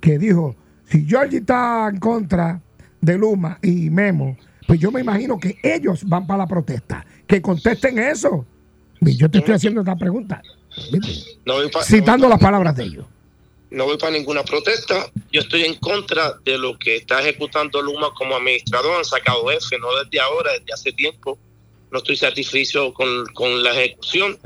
que 0.00 0.18
dijo, 0.18 0.54
si 0.84 1.06
Georgie 1.06 1.38
está 1.38 1.88
en 1.88 1.98
contra 1.98 2.60
de 3.00 3.16
Luma 3.16 3.58
y 3.62 3.88
Memo, 3.88 4.36
pues 4.66 4.78
yo 4.78 4.90
me 4.92 5.00
imagino 5.00 5.38
que 5.38 5.56
ellos 5.62 6.04
van 6.04 6.26
para 6.26 6.38
la 6.38 6.46
protesta. 6.46 7.06
Que 7.26 7.40
contesten 7.40 7.98
eso. 7.98 8.44
Yo 9.00 9.30
te 9.30 9.38
estoy 9.38 9.54
haciendo 9.54 9.80
esta 9.80 9.96
pregunta, 9.96 10.42
citando 11.82 12.28
las 12.28 12.38
palabras 12.38 12.76
de 12.76 12.84
ellos. 12.84 13.06
No 13.74 13.84
voy 13.86 13.98
para 13.98 14.12
ninguna 14.12 14.42
protesta. 14.44 15.10
Yo 15.32 15.40
estoy 15.40 15.64
en 15.64 15.74
contra 15.74 16.34
de 16.44 16.56
lo 16.58 16.78
que 16.78 16.96
está 16.96 17.20
ejecutando 17.20 17.82
Luma 17.82 18.10
como 18.14 18.36
administrador. 18.36 18.96
Han 18.98 19.04
sacado 19.04 19.50
F, 19.50 19.78
no 19.78 19.88
desde 20.02 20.20
ahora, 20.20 20.52
desde 20.52 20.72
hace 20.72 20.92
tiempo. 20.92 21.38
No 21.90 21.98
estoy 21.98 22.16
satisfecho 22.16 22.92
con, 22.92 23.24
con 23.34 23.62
la 23.62 23.70
ejecución. 23.70 24.36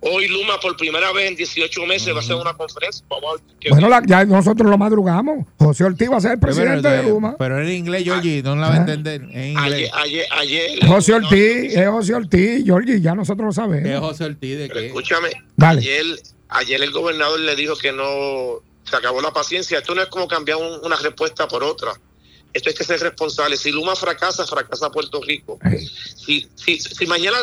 Hoy 0.00 0.26
Luma 0.28 0.58
por 0.58 0.74
primera 0.76 1.12
vez 1.12 1.28
en 1.28 1.36
18 1.36 1.84
meses 1.86 2.14
va 2.14 2.18
a 2.18 2.20
hacer 2.20 2.34
una 2.36 2.54
conferencia. 2.54 3.04
Vamos 3.10 3.40
a 3.40 3.68
Bueno, 3.70 3.88
la- 3.90 4.02
ya 4.06 4.24
nosotros 4.24 4.70
lo 4.70 4.78
madrugamos. 4.78 5.46
José 5.58 5.84
Ortiz 5.84 6.10
va 6.10 6.16
a 6.16 6.20
ser 6.20 6.32
el 6.32 6.38
Pero, 6.38 6.52
presidente 6.54 6.88
de 6.88 7.02
Luma. 7.02 7.36
pero 7.38 7.60
en 7.60 7.70
inglés, 7.70 8.04
Georgie, 8.04 8.42
no 8.42 8.56
la 8.56 8.68
va 8.68 8.74
a 8.74 8.76
Ah. 8.76 8.80
entender. 8.80 9.20
En 9.22 9.58
ayer, 9.58 9.80
inglés. 9.80 9.90
ayer, 9.94 10.26
ayer, 10.30 10.86
José 10.86 11.12
Ortiz, 11.14 11.76
es 11.76 11.88
José 11.88 12.14
Ortiz, 12.14 12.64
Georgie, 12.64 13.00
ya 13.02 13.14
nosotros 13.14 13.54
lo 13.56 13.64
¿Qué 13.70 13.76
es 13.78 13.82
sabemos. 13.84 14.00
José 14.10 14.24
Ortiz? 14.24 14.58
¿De 14.58 14.68
Pero 14.68 14.80
qué? 14.80 14.86
escúchame, 14.86 15.28
Dale. 15.56 15.80
ayer, 15.80 16.04
ayer 16.48 16.82
el 16.82 16.90
gobernador 16.92 17.40
le 17.40 17.54
dijo 17.56 17.76
que 17.76 17.92
no 17.92 18.62
se 18.88 18.96
acabó 18.96 19.20
la 19.20 19.32
paciencia. 19.32 19.78
Esto 19.78 19.94
no 19.94 20.02
es 20.02 20.08
como 20.08 20.26
cambiar 20.28 20.58
un- 20.58 20.80
una 20.84 20.96
respuesta 20.96 21.46
por 21.48 21.62
otra. 21.62 21.92
Esto 22.52 22.70
hay 22.70 22.74
que 22.74 22.84
ser 22.84 22.98
responsable. 23.00 23.56
Si 23.58 23.70
Luma 23.70 23.94
fracasa, 23.94 24.46
fracasa 24.46 24.90
Puerto 24.90 25.20
Rico. 25.22 25.58
Si, 26.16 26.48
si, 26.54 26.80
si 26.80 27.06
mañana, 27.06 27.36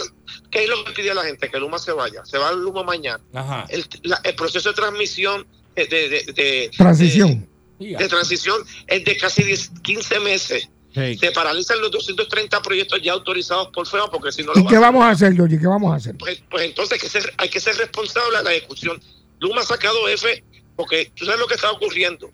¿qué 0.49 0.63
es 0.63 0.69
lo 0.69 0.83
que 0.83 0.91
pide 0.93 1.13
la 1.13 1.23
gente? 1.23 1.49
Que 1.49 1.59
Luma 1.59 1.77
se 1.77 1.91
vaya. 1.91 2.25
Se 2.25 2.37
va 2.39 2.51
Luma 2.51 2.83
mañana. 2.83 3.23
Ajá. 3.33 3.65
El, 3.69 3.85
la- 4.03 4.19
el 4.23 4.33
proceso 4.35 4.69
de 4.69 4.75
transmisión, 4.75 5.45
de, 5.75 5.85
de, 5.85 6.09
de- 6.09 6.33
de- 6.33 6.71
Transición. 6.75 7.47
de, 7.79 7.95
de 7.97 8.07
transición 8.07 8.59
es 8.87 9.03
de 9.05 9.17
casi 9.17 9.43
10, 9.43 9.71
15 9.83 10.19
meses. 10.21 10.69
Sí. 10.95 11.17
Se 11.17 11.31
paralizan 11.31 11.79
los 11.81 11.91
230 11.91 12.61
proyectos 12.61 13.01
ya 13.03 13.11
autorizados 13.11 13.67
por 13.73 13.85
FEMA 13.85 14.09
porque 14.09 14.31
si 14.31 14.43
no 14.43 14.53
lo 14.53 14.61
¿Y 14.61 14.63
va 14.63 14.69
qué 14.69 14.77
vamos 14.77 15.03
a 15.03 15.09
hacer, 15.09 15.33
Georgie? 15.35 15.59
¿Qué 15.59 15.67
vamos 15.67 15.91
a 15.93 15.97
hacer? 15.97 16.15
pues, 16.17 16.41
pues 16.49 16.63
entonces 16.63 16.93
hay 16.93 16.99
que, 16.99 17.09
ser, 17.09 17.33
hay 17.37 17.49
que 17.49 17.59
ser 17.59 17.75
responsable 17.75 18.37
de 18.37 18.43
la 18.45 18.53
ejecución. 18.53 19.01
Luma 19.39 19.61
ha 19.61 19.65
sacado 19.65 20.07
F 20.07 20.41
porque 20.77 21.11
tú 21.13 21.25
sabes 21.25 21.39
lo 21.39 21.47
que 21.47 21.55
está 21.55 21.69
ocurriendo. 21.71 22.31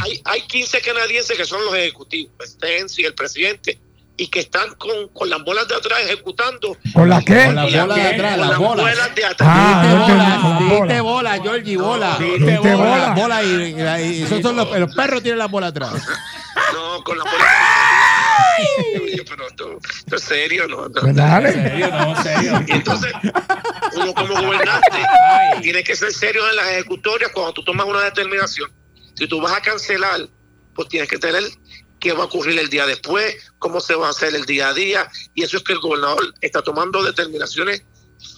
Hay, 0.00 0.20
hay 0.24 0.40
15 0.42 0.80
canadienses 0.82 1.36
que 1.36 1.44
son 1.44 1.64
los 1.64 1.74
ejecutivos, 1.74 2.32
Stens 2.46 2.98
y 2.98 3.04
el 3.04 3.14
presidente, 3.14 3.78
y 4.16 4.26
que 4.28 4.40
están 4.40 4.74
con, 4.76 5.08
con 5.08 5.28
las 5.28 5.42
bolas 5.44 5.68
de 5.68 5.74
atrás 5.74 6.00
ejecutando. 6.04 6.76
¿Con 6.94 7.08
la 7.10 7.20
qué? 7.22 7.44
Con 7.46 7.54
la 7.56 7.68
Y 7.68 7.70
la 7.72 7.82
bola 7.84 7.94
de 7.96 8.02
atrás, 8.08 8.38
las 8.38 8.48
las 8.48 8.58
bolas. 8.58 8.76
bolas 8.94 9.14
de 9.14 9.24
atrás. 9.26 9.48
Ah, 9.50 10.06
bola, 10.08 10.16
las 10.16 10.58
diste 10.60 11.00
bolas. 11.00 11.02
bola, 11.02 11.42
Georgie, 11.42 11.76
bola. 11.76 12.16
No, 12.18 12.24
Diste 12.26 12.50
diste 12.52 12.74
bola. 12.74 13.14
bola. 13.14 13.14
bola 13.14 13.42
y, 13.42 13.46
y- 13.48 14.18
y 14.20 14.22
esos 14.22 14.40
son 14.40 14.56
los, 14.56 14.78
los 14.78 14.94
perros 14.94 15.22
tienen 15.22 15.38
la 15.38 15.46
bola 15.48 15.66
atrás. 15.66 15.92
No, 16.72 17.04
con 17.04 17.18
la 17.18 17.24
bola. 17.24 17.44
Oye, 19.02 19.24
pero 19.28 19.46
esto, 19.48 19.78
esto 19.98 20.16
es 20.16 20.22
serio, 20.22 20.66
¿no? 20.68 20.90
Pues 20.90 21.04
En 21.04 21.14
dale. 21.16 21.52
serio, 21.52 21.88
no, 21.90 22.16
en 22.16 22.22
serio. 22.22 22.64
Y 22.66 22.72
entonces, 22.72 23.12
uno 23.94 24.14
como 24.14 24.34
gobernante 24.34 24.98
tiene 25.62 25.82
que 25.84 25.94
ser 25.96 26.12
serio 26.12 26.48
en 26.48 26.56
las 26.56 26.68
ejecutorias 26.68 27.30
cuando 27.32 27.52
tú 27.52 27.64
tomas 27.64 27.86
una 27.86 28.02
determinación. 28.02 28.70
Si 29.14 29.26
tú 29.26 29.40
vas 29.40 29.52
a 29.56 29.60
cancelar, 29.60 30.28
pues 30.74 30.88
tienes 30.88 31.08
que 31.08 31.18
tener 31.18 31.42
qué 31.98 32.12
va 32.12 32.22
a 32.24 32.26
ocurrir 32.26 32.58
el 32.58 32.68
día 32.68 32.86
después, 32.86 33.52
cómo 33.58 33.80
se 33.80 33.94
va 33.94 34.08
a 34.08 34.10
hacer 34.10 34.34
el 34.34 34.44
día 34.44 34.68
a 34.68 34.74
día. 34.74 35.08
Y 35.34 35.42
eso 35.42 35.56
es 35.56 35.62
que 35.62 35.72
el 35.72 35.80
gobernador 35.80 36.34
está 36.40 36.62
tomando 36.62 37.02
determinaciones 37.02 37.82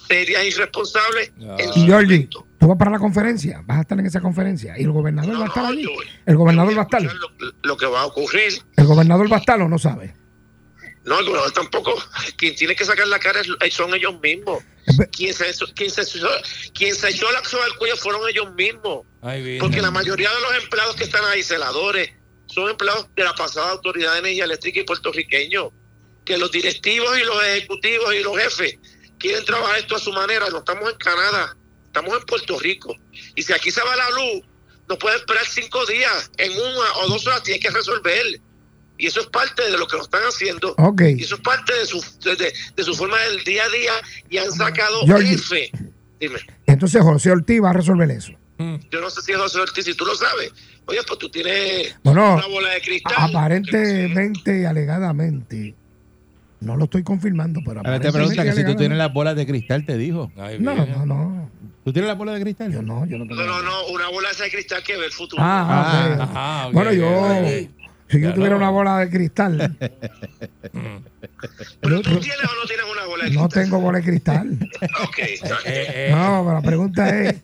serias 0.07 0.45
y 0.45 0.51
responsables. 0.51 1.33
en 1.59 1.73
su 1.73 1.85
Georgie, 1.85 2.15
momento. 2.17 2.47
Tú 2.59 2.67
vas 2.69 2.77
para 2.79 2.91
la 2.91 2.99
conferencia, 2.99 3.63
vas 3.65 3.79
a 3.79 3.81
estar 3.83 3.99
en 3.99 4.07
esa 4.07 4.21
conferencia 4.21 4.75
y 4.79 4.83
el 4.85 4.91
gobernador 4.93 5.33
No, 5.35 5.39
va 5.41 5.45
a 5.47 5.49
estar 5.49 5.63
no, 5.65 5.69
allí. 5.71 5.83
yo- 5.85 5.91
El 6.27 6.37
gobernador 6.37 6.77
va 6.77 6.81
a 6.83 6.85
estar. 6.85 7.03
Lo, 7.03 7.53
lo 7.63 7.77
que 7.77 7.87
va 7.87 8.01
a 8.03 8.07
ocurrir. 8.07 8.63
El 8.77 8.87
gobernador 8.87 9.31
va 9.33 9.37
a 9.37 9.41
estar 9.41 9.61
o 9.61 9.69
no 9.69 9.79
sabe. 9.79 10.15
No, 11.05 11.19
el 11.21 11.25
gobernador 11.25 11.53
tampoco. 11.53 11.95
Quien 12.37 12.55
tiene 12.55 12.75
que 12.77 12.85
sacar 12.85 13.07
la 13.09 13.19
cara 13.19 13.41
es- 13.41 13.75
son 13.75 13.95
ellos 13.95 14.21
mismos. 14.21 14.63
Ve- 14.97 15.09
Quien 15.11 15.33
se, 15.35 15.45
quien 15.75 15.91
se, 15.91 16.03
quien 16.75 16.95
se 16.95 17.09
echó 17.11 17.31
la 17.33 17.45
soga 17.45 17.65
al 17.65 17.75
cuello 17.77 17.97
fueron 17.97 18.23
ellos 18.29 18.53
mismos. 18.55 19.07
Ay, 19.23 19.43
bien. 19.43 19.59
Porque 19.59 19.81
la 19.83 19.91
mayoría 19.91 20.29
de 20.31 20.41
los 20.41 20.63
empleados 20.65 20.97
que 20.97 21.05
están 21.05 21.25
ahí, 21.27 21.43
celadores, 21.43 22.11
son 22.47 22.71
empleados 22.71 23.07
de 23.15 23.25
la 23.25 23.35
pasada 23.35 23.71
Autoridad 23.73 24.13
de 24.15 24.19
Energía 24.21 24.45
Eléctrica 24.45 24.81
y 24.81 24.85
puertorriqueños. 24.85 25.69
Que 26.25 26.37
los 26.39 26.51
directivos 26.53 27.19
y 27.19 27.25
los 27.25 27.43
ejecutivos 27.45 28.15
y 28.15 28.23
los 28.23 28.37
jefes 28.39 28.79
quieren 29.19 29.45
trabajar 29.45 29.79
esto 29.79 29.97
a 29.97 29.99
su 29.99 30.13
manera. 30.13 30.47
No 30.51 30.59
estamos 30.59 30.91
en 30.91 30.97
Canadá, 30.99 31.57
estamos 31.89 32.15
en 32.19 32.25
Puerto 32.27 32.59
Rico. 32.61 32.95
Y 33.35 33.43
si 33.43 33.53
aquí 33.53 33.71
se 33.71 33.81
va 33.83 33.95
la 33.97 34.09
luz, 34.11 34.43
no 34.89 34.97
puede 34.99 35.17
esperar 35.17 35.45
cinco 35.45 35.85
días. 35.87 36.31
En 36.39 36.53
una 36.53 36.93
o 37.05 37.09
dos 37.09 37.27
horas 37.27 37.43
tiene 37.43 37.61
que 37.61 37.71
resolver. 37.71 38.41
Y 39.01 39.07
eso 39.07 39.21
es 39.21 39.27
parte 39.27 39.63
de 39.71 39.77
lo 39.79 39.87
que 39.87 39.97
lo 39.97 40.03
están 40.03 40.23
haciendo. 40.23 40.75
Ok. 40.79 41.03
Y 41.17 41.23
eso 41.23 41.35
es 41.37 41.41
parte 41.43 41.73
de 41.75 41.87
su, 41.87 42.01
de, 42.25 42.37
de- 42.37 42.53
de 42.77 42.83
su 42.85 42.95
forma 42.95 43.17
del 43.31 43.45
día 43.45 43.63
a 43.65 43.69
día. 43.69 43.93
Y 44.31 44.39
han 44.39 44.51
sacado. 44.53 45.03
F. 45.07 45.71
Dime. 46.21 46.39
Entonces 46.67 47.01
José 47.03 47.31
Ortiz 47.31 47.63
va 47.63 47.71
a 47.71 47.75
resolver 47.75 48.11
eso. 48.11 48.33
Yo 48.91 49.01
no 49.01 49.09
sé 49.09 49.23
si 49.23 49.31
es 49.31 49.39
José 49.39 49.61
Ortiz, 49.61 49.85
si 49.85 49.95
tú 49.95 50.05
lo 50.05 50.17
sabes. 50.17 50.53
Oye, 50.87 50.99
pues 51.07 51.19
tú 51.21 51.29
tienes 51.31 51.95
Bueno, 52.03 52.35
una 52.35 52.47
bola 52.49 52.71
de 52.71 52.81
cristal. 52.81 53.15
aparentemente 53.19 54.63
y 54.63 54.65
alegadamente, 54.65 55.75
no 56.61 56.77
lo 56.77 56.85
estoy 56.85 57.05
confirmando, 57.05 57.61
pero 57.65 57.81
Ahora 57.85 58.01
te 58.01 58.11
pregunta 58.11 58.43
que 58.43 58.53
si 58.53 58.65
tú 58.65 58.75
tienes 58.75 58.99
las 58.99 59.13
bolas 59.13 59.37
de 59.37 59.47
cristal, 59.47 59.85
te 59.87 59.97
dijo. 59.97 60.33
Ay, 60.37 60.57
No, 60.59 60.75
no, 60.75 61.07
no. 61.07 61.51
¿Tú 61.89 61.93
tienes 61.95 62.09
las 62.11 62.19
bolas 62.19 62.35
de 62.35 62.43
cristal? 62.43 62.71
Yo 62.71 62.83
no, 62.83 63.07
yo 63.07 63.17
no 63.17 63.27
tengo. 63.27 63.43
No, 63.43 63.47
no, 63.47 63.63
no, 63.63 63.87
una 63.87 64.09
bola 64.11 64.29
de 64.39 64.51
cristal 64.51 64.83
que 64.83 64.95
ve 64.99 65.07
el 65.07 65.13
futuro. 65.13 65.43
Ah, 65.43 66.13
ok. 66.15 66.21
Ajá, 66.21 66.67
ok, 66.67 66.73
Bueno, 66.75 66.93
yo, 66.93 67.47
si 68.11 68.21
yo 68.21 68.35
tuviera 68.35 68.51
no. 68.51 68.57
una 68.59 68.69
bola 68.71 68.99
de 68.99 69.09
cristal, 69.09 69.75
¿Pero 71.81 72.01
tú 72.03 72.11
no, 72.11 72.21
tienes 72.21 72.45
o 72.45 72.55
no 72.61 72.67
tienes 72.67 72.85
una 72.93 73.07
bola 73.07 73.25
de 73.25 73.31
no 73.31 73.43
cristal? 73.49 73.65
tengo 73.65 73.81
bola 73.81 73.99
de 74.01 74.05
cristal. 74.05 74.59
Ok, 75.03 75.19
está 75.29 75.59
bien. 75.61 75.63
Eh, 75.67 75.87
eh, 75.89 76.11
No, 76.11 76.43
pero 76.45 76.55
la 76.55 76.63
pregunta 76.63 77.09
es, 77.09 77.37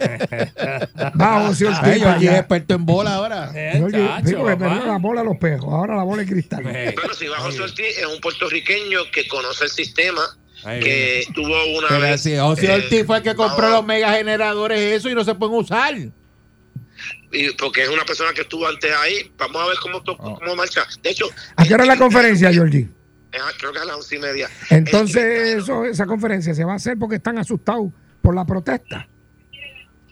va 1.18 1.46
José 1.46 1.66
Ortiz 1.68 1.80
Ay, 1.84 2.00
es 2.00 2.06
allá. 2.06 2.38
experto 2.40 2.74
en 2.74 2.84
bola 2.84 3.14
ahora. 3.14 3.50
eh, 3.54 3.72
sí, 4.26 4.34
porque 4.34 4.56
papá. 4.56 4.58
perdió 4.58 4.86
la 4.86 4.98
bola 4.98 5.20
a 5.22 5.24
los 5.24 5.38
pejos, 5.38 5.72
ahora 5.72 5.96
la 5.96 6.02
bola 6.02 6.22
de 6.22 6.28
cristal. 6.28 6.64
Eh, 6.66 6.92
Bueno, 6.94 7.14
si 7.14 7.26
va 7.28 7.38
José 7.38 7.62
Ortiz, 7.62 7.98
es 7.98 8.06
un 8.06 8.20
puertorriqueño 8.20 9.10
que 9.10 9.26
conoce 9.26 9.64
el 9.64 9.70
sistema, 9.70 10.20
que 10.64 11.20
estuvo 11.20 11.78
una 11.78 11.88
Pero 11.88 12.00
vez... 12.00 12.20
si 12.22 12.36
José 12.36 12.66
eh, 12.66 12.74
Ortiz 12.76 13.06
fue 13.06 13.16
el 13.18 13.22
que 13.22 13.34
compró 13.34 13.56
vamos, 13.66 13.78
los 13.78 13.86
megageneradores 13.86 14.78
eso 14.80 15.08
y 15.10 15.14
no 15.14 15.24
se 15.24 15.34
pueden 15.34 15.54
usar. 15.56 15.94
y 17.32 17.50
porque 17.58 17.82
es 17.82 17.88
una 17.88 18.04
persona 18.04 18.32
que 18.32 18.42
estuvo 18.42 18.66
antes 18.66 18.90
ahí. 18.92 19.30
Vamos 19.36 19.62
a 19.62 19.66
ver 19.66 19.76
cómo, 19.82 20.02
Oh. 20.06 20.34
cómo 20.38 20.56
marcha. 20.56 20.86
De 21.02 21.10
hecho... 21.10 21.26
¿A 21.56 21.64
qué 21.64 21.74
hora 21.74 21.84
es 21.84 21.88
la 21.88 21.96
conferencia, 21.98 22.52
Georgie? 22.52 22.88
Creo 23.58 23.72
que 23.72 23.78
a 23.80 23.84
las 23.84 23.96
once 23.96 24.14
y 24.14 24.18
media. 24.20 24.48
Entonces, 24.70 25.56
eso, 25.56 25.84
esa 25.84 26.06
conferencia 26.06 26.54
se 26.54 26.64
va 26.64 26.74
a 26.74 26.76
hacer 26.76 26.96
porque 26.96 27.16
están 27.16 27.36
asustados 27.38 27.90
por 28.22 28.34
la 28.34 28.44
protesta. 28.46 29.08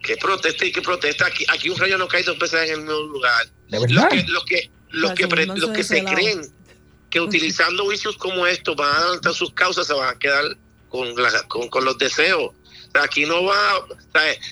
¿Qué 0.03 0.17
protesta 0.17 0.65
y 0.67 0.73
qué 0.73 0.83
protesta? 0.83 1.27
Aquí, 1.27 1.45
aquí 1.49 1.71
un 1.71 1.79
rayo 1.79 1.97
no 1.97 2.09
cae 2.09 2.25
dos 2.25 2.37
veces 2.37 2.63
en 2.69 2.71
el 2.75 2.79
mismo 2.81 2.99
lugar. 2.99 3.47
¿De 3.69 3.79
Los 3.79 3.87
verdad? 3.87 4.09
que, 4.09 4.25
los 4.25 4.45
que, 4.45 4.71
los 4.91 5.13
que, 5.13 5.29
pre- 5.29 5.43
seguirnos 5.43 5.61
los 5.61 5.71
que 5.77 5.85
se 5.85 6.03
creen 6.03 6.41
que 7.13 7.21
utilizando 7.21 7.85
juicios 7.85 8.17
como 8.17 8.47
estos 8.47 8.75
van 8.75 8.89
a 8.91 8.97
adelantar 8.99 9.35
sus 9.35 9.53
causas, 9.53 9.87
se 9.87 9.93
van 9.93 10.09
a 10.15 10.19
quedar 10.19 10.57
con, 10.89 11.15
la- 11.15 11.43
con, 11.47 11.69
con 11.69 11.85
los 11.85 11.99
deseos. 11.99 12.43
O 12.53 12.91
sea, 12.93 13.05
aquí 13.05 13.27
no 13.27 13.45
va, 13.45 13.87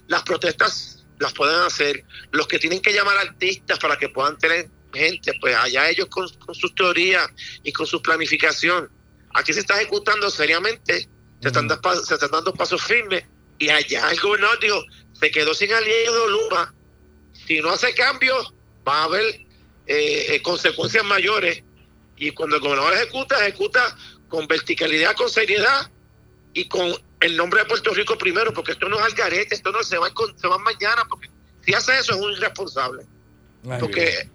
las 0.09 0.23
protestas 0.23 1.05
las 1.19 1.33
pueden 1.33 1.59
hacer. 1.63 2.05
Los 2.33 2.47
que 2.47 2.59
tienen 2.59 2.81
que 2.81 2.93
llamar 2.93 3.17
artistas 3.19 3.79
para 3.79 3.99
que 3.99 4.11
puedan 4.11 4.37
tener 4.39 4.69
gente, 4.93 5.33
pues 5.41 5.57
allá 5.57 5.89
ellos 5.89 6.07
con, 6.09 6.29
con 6.39 6.55
sus 6.55 6.75
teorías 6.75 7.27
y 7.63 7.73
con 7.73 7.87
su 7.87 8.01
planificación. 8.03 8.91
Aquí 9.35 9.53
se 9.55 9.61
está 9.61 9.77
ejecutando 9.81 10.29
seriamente, 10.31 11.09
se 11.41 11.49
están, 11.49 11.67
da- 11.67 11.81
se 12.05 12.15
están 12.15 12.31
dando 12.31 12.53
pasos 12.53 12.83
firmes 12.83 13.25
Y 13.59 13.71
allá 13.71 14.11
el 14.11 14.21
gobernador 14.21 14.59
dijo, 14.61 14.83
se 15.19 15.31
quedó 15.31 15.55
sin 15.55 15.71
de 15.71 16.11
Luma. 16.29 16.75
Si 17.47 17.61
no 17.61 17.71
hace 17.71 17.95
cambios, 17.95 18.53
va 18.87 19.01
a 19.01 19.05
haber 19.05 19.25
eh, 19.87 20.27
eh, 20.35 20.43
consecuencias 20.43 21.05
mayores. 21.05 21.63
Y 22.21 22.31
cuando 22.33 22.57
el 22.57 22.63
gobernador 22.63 22.93
ejecuta, 22.95 23.41
ejecuta 23.41 23.81
con 24.29 24.47
verticalidad, 24.47 25.15
con 25.17 25.29
seriedad 25.31 25.91
y 26.53 26.67
con 26.69 26.93
el 27.21 27.37
nombre 27.37 27.61
de 27.61 27.67
Puerto 27.67 27.93
Rico 27.95 28.17
primero, 28.19 28.53
porque 28.53 28.73
esto 28.73 28.89
no 28.89 28.99
es 28.99 29.05
algarete, 29.07 29.55
esto 29.55 29.73
no 29.73 29.83
se 29.83 29.97
va, 29.99 30.11
con- 30.13 30.39
se 30.39 30.47
va 30.47 30.59
mañana, 30.59 31.03
porque 31.09 31.29
si 31.65 31.73
hace 31.75 31.99
eso 31.99 32.13
es 32.15 32.21
un 32.21 32.33
irresponsable. 32.33 33.05
Porque 33.81 34.29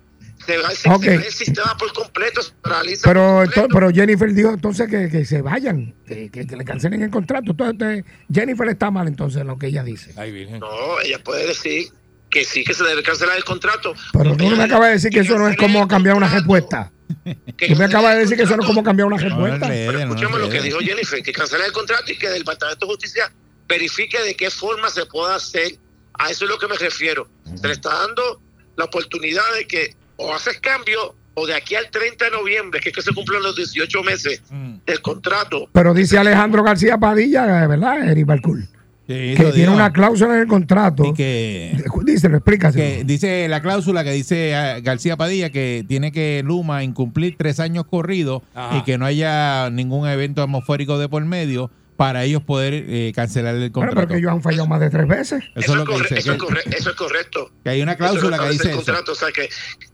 se 0.45 0.57
va, 0.57 0.69
se- 0.71 0.89
Ok. 0.89 1.03
se 1.03 1.17
va 1.17 1.23
el 1.25 1.31
sistema 1.31 1.77
por 1.77 1.93
completo, 1.93 2.41
se 2.41 2.51
paraliza 2.61 3.07
Pero, 3.07 3.21
por 3.21 3.29
ento- 3.47 3.53
completo. 3.53 3.67
pero 3.73 3.89
Jennifer 3.91 4.33
dijo 4.33 4.49
entonces 4.49 4.89
que, 4.89 5.09
que 5.09 5.23
se 5.25 5.41
vayan, 5.43 5.93
que, 6.07 6.29
que- 6.31 6.45
que 6.47 6.55
le 6.55 6.65
cancelen 6.65 7.03
el 7.03 7.11
contrato. 7.11 7.51
Entonces, 7.51 8.03
Jennifer 8.33 8.67
está 8.69 8.89
mal 8.91 9.07
entonces 9.07 9.41
en 9.41 9.47
lo 9.47 9.57
que 9.59 9.67
ella 9.67 9.83
dice. 9.83 10.11
Ay, 10.17 10.31
Virgen. 10.31 10.59
No, 10.59 10.99
ella 11.01 11.23
puede 11.23 11.47
decir 11.47 11.89
que 12.31 12.43
sí, 12.43 12.63
que 12.63 12.73
se 12.73 12.83
debe 12.83 13.01
cancelar 13.03 13.37
el 13.37 13.43
contrato. 13.43 13.93
Pero 14.11 14.35
tú 14.35 14.49
no 14.49 14.55
me 14.57 14.63
acabas 14.63 14.87
de 14.87 14.93
decir 14.93 15.11
que 15.11 15.19
eso 15.21 15.37
no 15.37 15.47
es 15.47 15.55
como 15.57 15.87
cambiar 15.87 16.15
una 16.15 16.27
respuesta. 16.29 16.91
que 17.57 17.67
Tú 17.67 17.75
me 17.75 17.85
acabas 17.85 18.15
de 18.15 18.21
decir 18.21 18.37
que 18.37 18.43
eso 18.43 18.55
no 18.55 18.63
es 18.63 18.67
como 18.67 18.83
cambiar 18.83 19.07
una 19.07 19.17
No, 19.17 19.23
no 19.23 19.45
respuesta. 19.45 19.67
Pero 19.67 19.91
no 19.93 19.99
escuchemos 19.99 20.39
lo 20.39 20.49
que 20.49 20.61
dijo 20.61 20.79
Jennifer, 20.79 21.21
que 21.21 21.31
cancele 21.31 21.65
el 21.65 21.71
contrato 21.71 22.11
y 22.11 22.17
que 22.17 22.27
el 22.27 22.39
Departamento 22.39 22.85
de 22.85 22.91
Justicia 22.91 23.31
verifique 23.67 24.21
de 24.21 24.35
qué 24.35 24.49
forma 24.49 24.89
se 24.89 25.05
pueda 25.05 25.35
hacer. 25.35 25.77
A 26.17 26.29
eso 26.29 26.45
es 26.45 26.51
lo 26.51 26.57
que 26.57 26.67
me 26.67 26.77
refiero. 26.77 27.27
Se 27.55 27.67
le 27.67 27.73
está 27.73 27.89
dando 27.89 28.41
la 28.77 28.85
oportunidad 28.85 29.43
de 29.57 29.67
que 29.67 29.95
o 30.17 30.33
haces 30.33 30.59
cambio 30.59 31.15
o 31.33 31.45
de 31.45 31.53
aquí 31.53 31.75
al 31.75 31.89
30 31.89 32.25
de 32.25 32.31
noviembre, 32.31 32.79
que 32.79 32.89
es 32.89 32.95
que 32.95 33.01
se 33.01 33.13
cumplen 33.13 33.43
los 33.43 33.55
18 33.55 34.03
meses 34.03 34.41
del 34.85 35.01
contrato, 35.01 35.67
Pero 35.73 35.93
dice 35.93 36.17
Alejandro 36.17 36.63
García 36.63 36.97
Padilla, 36.97 37.67
¿verdad, 37.67 38.09
Eric 38.09 38.25
Balcour? 38.25 38.59
Sí, 39.07 39.13
Que 39.13 39.33
eso 39.33 39.51
tiene 39.51 39.69
una 39.69 39.93
cláusula 39.93 40.33
en 40.35 40.41
el 40.41 40.47
contrato. 40.47 41.05
Y 41.05 41.13
que, 41.13 41.77
Dice, 42.05 42.27
lo 42.27 42.37
explícase. 42.37 42.77
que 42.79 43.03
dice 43.03 43.47
la 43.47 43.61
cláusula 43.61 44.03
que 44.03 44.11
dice 44.11 44.55
ah, 44.55 44.79
García 44.79 45.15
Padilla 45.15 45.51
que 45.51 45.85
tiene 45.87 46.11
que 46.11 46.41
Luma 46.43 46.83
incumplir 46.83 47.35
tres 47.37 47.59
años 47.59 47.85
corridos 47.87 48.41
y 48.73 48.81
que 48.83 48.97
no 48.97 49.05
haya 49.05 49.69
ningún 49.69 50.07
evento 50.07 50.41
atmosférico 50.41 50.97
de 50.97 51.07
por 51.07 51.23
medio 51.23 51.69
para 51.97 52.23
ellos 52.23 52.41
poder 52.41 52.73
eh, 52.73 53.11
cancelar 53.15 53.53
el 53.55 53.69
Bueno, 53.69 53.73
contrato. 53.91 53.95
pero 53.95 54.07
que 54.07 54.17
ellos 54.17 54.31
han 54.31 54.41
fallado 54.41 54.67
más 54.67 54.79
de 54.79 54.89
tres 54.89 55.07
veces. 55.07 55.43
Eso 55.43 55.51
es 55.55 55.63
eso, 55.65 55.75
lo 55.75 55.81
es 55.83 55.87
que 55.87 55.93
corre- 55.93 56.01
dice. 56.09 56.19
eso 56.19 56.31
es 56.31 56.37
Que, 56.39 56.45
corre- 56.45 56.75
eso 56.77 56.89
es 56.89 56.95
correcto. 56.95 57.51
que 57.63 57.69
hay 57.69 57.81
una 57.83 57.91
Eso 57.93 57.99
cláusula 57.99 58.39
que 58.39 58.49
dice 58.49 58.63
el 58.63 58.69
eso. 58.71 58.77
contrato, 58.77 59.11
o 59.11 59.15
sea 59.15 59.31
que, 59.31 59.47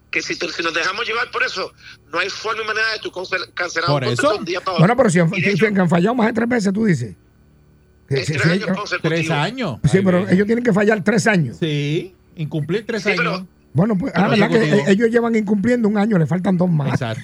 que 0.10 0.21
si, 0.21 0.36
tú- 0.38 0.47
si 0.50 0.63
nos 0.63 0.74
dejamos 0.74 1.06
llevar 1.06 1.30
por 1.32 1.43
eso, 1.43 1.71
no 2.12 2.17
hay 2.19 2.30
forma 2.30 2.63
y 2.63 2.67
manera 2.67 2.88
de 2.93 3.00
tu 3.00 3.12
cancelar 3.54 3.88
Por 3.89 4.04
un 4.06 4.10
eso. 4.13 4.38
un 4.38 4.45
día 4.45 4.62
para 4.62 4.78
Bueno, 4.80 4.95
pero 4.95 5.10
si 5.10 5.19
han, 5.19 5.30
si 5.30 5.45
hecho, 5.50 5.65
han 5.67 5.89
fallado 5.89 6.15
más 6.15 6.28
de 6.28 6.34
tres 6.34 6.47
veces, 6.50 6.74
tú 6.74 6.86
dices. 6.86 7.15
Que 8.15 8.21
es 8.21 8.28
si- 8.28 8.34
tres 8.34 8.43
si 8.43 8.50
años 8.50 8.63
ellos- 8.65 8.78
consecutivos. 8.78 9.17
Tres 9.19 9.32
años. 9.32 9.80
sí, 9.84 9.97
Ay, 9.97 10.04
pero 10.06 10.17
bien. 10.19 10.34
ellos 10.34 10.45
tienen 10.47 10.63
que 10.63 10.74
fallar 10.74 11.04
tres 11.04 11.28
años. 11.28 11.58
Sí, 11.60 12.13
incumplir 12.36 12.86
tres 12.86 13.04
Sí, 13.04 13.10
años. 13.10 13.21
pero- 13.24 13.47
Bueno, 13.74 13.97
pues 13.97 14.12
ah, 14.17 14.28
¿verdad 14.28 14.50
que 14.50 14.58
eh, 14.63 14.84
ellos 14.88 15.10
llevan 15.10 15.34
incumpliendo 15.34 15.88
un 15.88 15.97
año, 15.97 16.17
le 16.17 16.26
faltan 16.26 16.58
dos 16.58 16.69
más. 16.69 16.89
Exacto. 16.89 17.24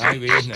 Ay, 0.00 0.20
Virgen. 0.20 0.52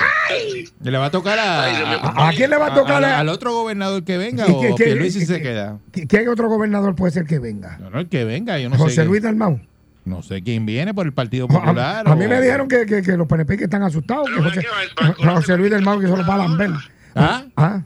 Y 0.84 0.88
le 0.90 0.98
va 0.98 1.06
a 1.06 1.10
tocar 1.10 1.36
a, 1.36 1.64
Ay, 1.64 1.76
Dios 1.76 1.88
mío. 1.88 1.98
¿A, 2.00 2.28
a 2.28 2.32
quién 2.32 2.48
le 2.48 2.56
va 2.58 2.66
a 2.66 2.74
tocar? 2.74 2.96
al- 3.02 3.04
a- 3.06 3.18
al 3.18 3.28
otro 3.28 3.52
gobernador 3.52 4.04
que 4.04 4.18
venga 4.18 4.46
¿Y 4.46 4.52
o 4.52 4.60
qué- 4.60 4.74
qué- 4.76 4.84
Pierluisi 4.84 5.18
qué- 5.18 5.26
se 5.26 5.36
qué- 5.38 5.42
queda. 5.42 5.78
¿Qué, 5.90 6.06
qué 6.06 6.28
otro 6.28 6.48
gobernador 6.48 6.94
puede 6.94 7.10
ser 7.12 7.24
que 7.24 7.40
venga? 7.40 7.76
No, 7.80 7.90
no, 7.90 7.98
el 7.98 8.08
que 8.08 8.24
venga, 8.24 8.56
yo 8.60 8.68
no 8.70 8.76
José 8.78 8.94
sé. 8.96 9.04
Luis 9.04 9.20
Dalmau. 9.22 9.60
No 10.04 10.22
sé 10.22 10.42
quién 10.42 10.64
viene 10.64 10.94
por 10.94 11.06
el 11.06 11.12
Partido 11.12 11.48
Popular. 11.48 12.04
a 12.06 12.14
mí 12.14 12.24
o- 12.24 12.28
me 12.28 12.40
dijeron 12.40 12.68
que, 12.68 12.86
que- 12.86 13.02
que 13.02 13.16
los 13.16 13.26
PNP 13.26 13.56
que 13.56 13.64
están 13.64 13.82
asustados. 13.82 14.28
Que 14.28 14.40
José, 14.42 14.62
José 15.24 15.56
Luis 15.56 15.72
Dalmau 15.72 15.98
que 15.98 16.06
solo 16.06 16.24
para 16.24 16.44
Lambert. 16.44 16.74
¿Ah? 17.16 17.44
Ah, 17.56 17.82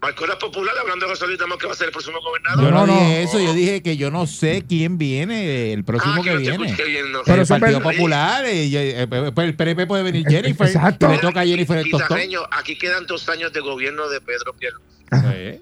Marcora 0.00 0.38
Popular, 0.38 0.74
hablando 0.78 1.06
de 1.06 1.10
José 1.12 1.26
Luis 1.26 1.38
Damo, 1.38 1.56
que 1.58 1.66
va 1.66 1.72
a 1.72 1.76
ser 1.76 1.86
el 1.86 1.92
próximo 1.92 2.18
Yo 2.18 2.22
gobernador. 2.28 2.64
no, 2.64 2.70
No, 2.70 2.86
no. 2.86 2.92
dije 3.00 3.22
eso, 3.22 3.40
yo 3.40 3.52
dije 3.54 3.82
que 3.82 3.96
yo 3.96 4.10
no 4.10 4.26
sé 4.26 4.62
quién 4.68 4.98
viene 4.98 5.72
el 5.72 5.84
próximo 5.84 6.14
Ah, 6.18 6.22
que 6.22 6.36
viene. 6.36 6.66
escuché 6.66 6.84
bien, 6.84 7.10
no. 7.12 7.22
Pero 7.24 7.42
el 7.42 7.48
Partido 7.48 7.80
Popular, 7.82 8.44
eh, 8.44 8.64
y, 8.66 8.76
eh, 8.76 9.02
eh, 9.02 9.06
pues 9.34 9.48
el 9.48 9.56
PNP 9.56 9.86
puede 9.86 10.02
venir 10.02 10.26
Jennifer. 10.28 10.66
Exacto. 10.66 11.08
Le 11.08 11.18
toca 11.18 11.40
a 11.40 11.46
Jennifer 11.46 11.78
el 11.78 11.90
tostón. 11.90 12.18
Aquí 12.52 12.76
quedan 12.78 13.06
dos 13.06 13.28
años 13.28 13.52
de 13.52 13.60
gobierno 13.60 14.08
de 14.08 14.20
Pedro 14.20 14.54
Pierluisi. 14.54 15.60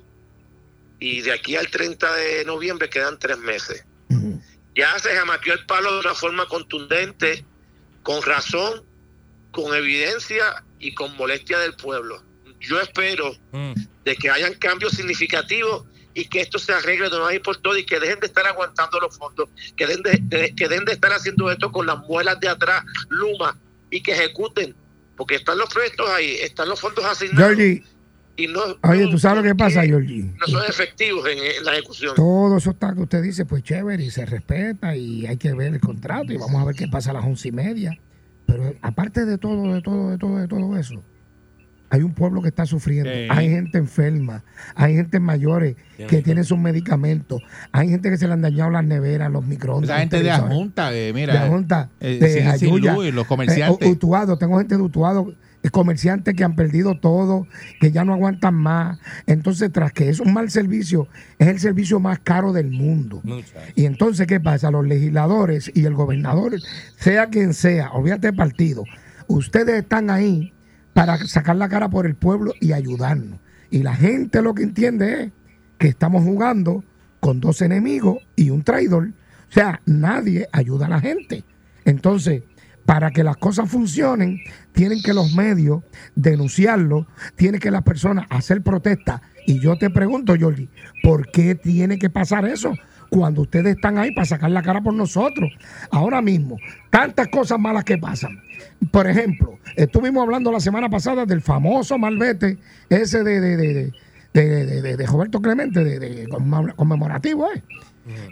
Y 1.00 1.20
de 1.22 1.32
aquí 1.32 1.56
al 1.56 1.68
30 1.68 2.12
de 2.14 2.44
noviembre 2.44 2.88
quedan 2.88 3.18
tres 3.18 3.38
meses. 3.38 3.84
Ya 4.76 4.98
se 4.98 5.10
jamaqueó 5.14 5.54
el 5.54 5.64
palo 5.66 5.92
de 5.94 6.00
una 6.00 6.14
forma 6.14 6.46
contundente, 6.48 7.44
con 8.02 8.20
razón, 8.22 8.82
con 9.52 9.74
evidencia 9.74 10.64
y 10.80 10.92
con 10.94 11.16
molestia 11.16 11.58
del 11.60 11.74
pueblo. 11.74 12.22
Yo 12.68 12.80
espero 12.80 13.32
Mm. 13.52 13.72
de 14.04 14.16
que 14.16 14.30
hayan 14.30 14.54
cambios 14.54 14.92
significativos 14.92 15.84
y 16.14 16.26
que 16.26 16.40
esto 16.40 16.58
se 16.58 16.72
arregle 16.72 17.10
de 17.10 17.16
una 17.16 17.26
vez 17.26 17.36
y 17.36 17.40
por 17.40 17.56
todas 17.56 17.78
y 17.80 17.84
que 17.84 17.98
dejen 17.98 18.20
de 18.20 18.26
estar 18.26 18.46
aguantando 18.46 19.00
los 19.00 19.16
fondos, 19.16 19.48
que 19.76 19.86
dejen 19.86 20.02
de, 20.02 20.18
de- 20.22 20.54
que 20.54 20.68
dejen 20.68 20.84
de 20.84 20.92
estar 20.92 21.12
haciendo 21.12 21.50
esto 21.50 21.72
con 21.72 21.86
las 21.86 21.98
muelas 22.06 22.38
de 22.40 22.48
atrás, 22.48 22.84
Luma, 23.08 23.58
y 23.90 24.00
que 24.00 24.12
ejecuten, 24.12 24.74
porque 25.16 25.36
están 25.36 25.58
los 25.58 25.68
proyectos 25.72 26.08
ahí, 26.10 26.36
están 26.42 26.68
los 26.68 26.80
fondos 26.80 27.04
asignados 27.04 27.56
Georgie, 27.56 27.82
y 28.36 28.46
no, 28.48 28.60
oye, 28.82 29.06
¿tú 29.08 29.18
sabes 29.18 29.38
lo 29.44 29.48
que 29.48 29.54
pasa, 29.54 29.82
que 29.82 29.88
Georgie? 29.88 30.24
No 30.40 30.46
son 30.46 30.62
efectivos 30.68 31.28
en, 31.28 31.38
en 31.38 31.64
la 31.64 31.72
ejecución. 31.74 32.14
Todo 32.16 32.58
eso 32.58 32.70
está 32.70 32.92
que 32.94 33.00
usted 33.00 33.22
dice, 33.22 33.44
pues 33.44 33.62
chévere, 33.62 34.02
y 34.04 34.10
se 34.10 34.24
respeta, 34.26 34.96
y 34.96 35.26
hay 35.26 35.36
que 35.36 35.52
ver 35.54 35.74
el 35.74 35.80
contrato, 35.80 36.32
y 36.32 36.36
vamos 36.36 36.60
a 36.60 36.64
ver 36.64 36.74
qué 36.76 36.86
pasa 36.88 37.10
a 37.10 37.14
las 37.14 37.24
once 37.24 37.48
y 37.48 37.52
media. 37.52 37.96
Pero 38.46 38.74
aparte 38.82 39.24
de 39.24 39.38
todo, 39.38 39.72
de 39.74 39.80
todo, 39.82 40.10
de 40.10 40.18
todo, 40.18 40.36
de 40.36 40.48
todo 40.48 40.76
eso, 40.76 41.02
hay 41.94 42.02
un 42.02 42.12
pueblo 42.12 42.42
que 42.42 42.48
está 42.48 42.66
sufriendo, 42.66 43.10
Sí. 43.10 43.26
hay 43.30 43.48
gente 43.48 43.78
enferma, 43.78 44.42
hay 44.74 44.94
gente 44.96 45.20
mayores 45.20 45.76
que 45.96 46.06
Tiene- 46.06 46.22
tienen 46.24 46.44
sus 46.44 46.58
medicamentos, 46.58 47.40
hay 47.70 47.88
gente 47.88 48.10
que 48.10 48.16
se 48.16 48.26
le 48.26 48.32
han 48.32 48.42
dañado 48.42 48.70
las 48.70 48.84
neveras, 48.84 49.30
los 49.30 49.46
microondas. 49.46 49.90
Esa 49.90 50.00
gente 50.00 50.16
de 50.16 50.22
televisores. 50.24 50.52
Ajunta, 50.52 50.94
eh, 50.94 51.12
mira. 51.14 51.42
de 51.44 51.48
Junta, 51.48 51.90
eh, 52.00 52.18
de 52.20 52.30
sin 52.32 52.46
Ayuya, 52.48 52.94
luz 52.94 53.06
y 53.06 53.12
los 53.12 53.24
eh, 53.24 53.28
comerciantes. 53.28 53.88
Utuado, 53.88 54.36
tengo 54.38 54.58
gente 54.58 54.76
de 54.76 54.82
Utuado, 54.82 55.34
eh, 55.62 55.70
comerciantes 55.70 56.34
que 56.34 56.42
han 56.44 56.56
perdido 56.56 56.98
todo, 56.98 57.46
que 57.80 57.92
ya 57.92 58.04
no 58.04 58.12
aguantan 58.12 58.54
más. 58.54 58.98
Entonces, 59.26 59.70
tras 59.72 59.92
que 59.92 60.08
es 60.08 60.18
un 60.20 60.32
mal 60.32 60.50
servicio, 60.50 61.06
es 61.38 61.46
el 61.48 61.60
servicio 61.60 62.00
más 62.00 62.18
caro 62.18 62.52
del 62.52 62.70
mundo. 62.70 63.22
Y 63.76 63.84
entonces, 63.84 64.26
¿qué 64.26 64.40
pasa? 64.40 64.70
Los 64.72 64.84
legisladores 64.86 65.70
y 65.74 65.84
el 65.84 65.94
gobernador, 65.94 66.54
sea 66.96 67.28
quien 67.28 67.54
sea, 67.54 67.92
olvídate 67.92 68.26
del 68.28 68.36
partido, 68.36 68.84
ustedes 69.28 69.76
están 69.82 70.10
ahí 70.10 70.52
para 70.94 71.18
sacar 71.26 71.56
la 71.56 71.68
cara 71.68 71.90
por 71.90 72.06
el 72.06 72.14
pueblo 72.14 72.54
y 72.60 72.72
ayudarnos. 72.72 73.40
Y 73.70 73.82
la 73.82 73.94
gente 73.94 74.40
lo 74.40 74.54
que 74.54 74.62
entiende 74.62 75.24
es 75.24 75.32
que 75.78 75.88
estamos 75.88 76.22
jugando 76.22 76.84
con 77.20 77.40
dos 77.40 77.60
enemigos 77.60 78.18
y 78.36 78.50
un 78.50 78.62
traidor. 78.62 79.08
O 79.50 79.52
sea, 79.52 79.80
nadie 79.84 80.48
ayuda 80.52 80.86
a 80.86 80.90
la 80.90 81.00
gente. 81.00 81.44
Entonces, 81.84 82.44
para 82.86 83.10
que 83.10 83.24
las 83.24 83.36
cosas 83.36 83.68
funcionen, 83.68 84.40
tienen 84.72 85.02
que 85.02 85.14
los 85.14 85.34
medios 85.34 85.82
denunciarlo, 86.14 87.06
tienen 87.34 87.60
que 87.60 87.70
las 87.70 87.82
personas 87.82 88.26
hacer 88.30 88.62
protesta. 88.62 89.22
Y 89.46 89.58
yo 89.58 89.76
te 89.76 89.90
pregunto, 89.90 90.34
Jordi, 90.38 90.68
¿por 91.02 91.30
qué 91.30 91.54
tiene 91.54 91.98
que 91.98 92.10
pasar 92.10 92.46
eso? 92.46 92.74
Cuando 93.10 93.42
ustedes 93.42 93.76
están 93.76 93.98
ahí 93.98 94.12
para 94.12 94.26
sacar 94.26 94.50
la 94.50 94.62
cara 94.62 94.80
por 94.80 94.94
nosotros. 94.94 95.50
Ahora 95.90 96.20
mismo, 96.22 96.56
tantas 96.90 97.28
cosas 97.28 97.58
malas 97.58 97.84
que 97.84 97.98
pasan. 97.98 98.43
Por 98.90 99.06
ejemplo, 99.06 99.58
estuvimos 99.76 100.22
hablando 100.22 100.52
la 100.52 100.60
semana 100.60 100.88
pasada 100.88 101.24
del 101.26 101.40
famoso 101.40 101.98
malvete 101.98 102.58
ese 102.88 103.22
de, 103.24 103.40
de, 103.40 103.56
de, 103.56 103.92
de, 104.82 104.96
de- 104.96 105.06
Roberto 105.06 105.40
Clemente, 105.40 105.82
de, 105.84 105.98
de 105.98 106.28
conmemora- 106.28 106.74
conmemorativo, 106.74 107.48
¿eh? 107.52 107.62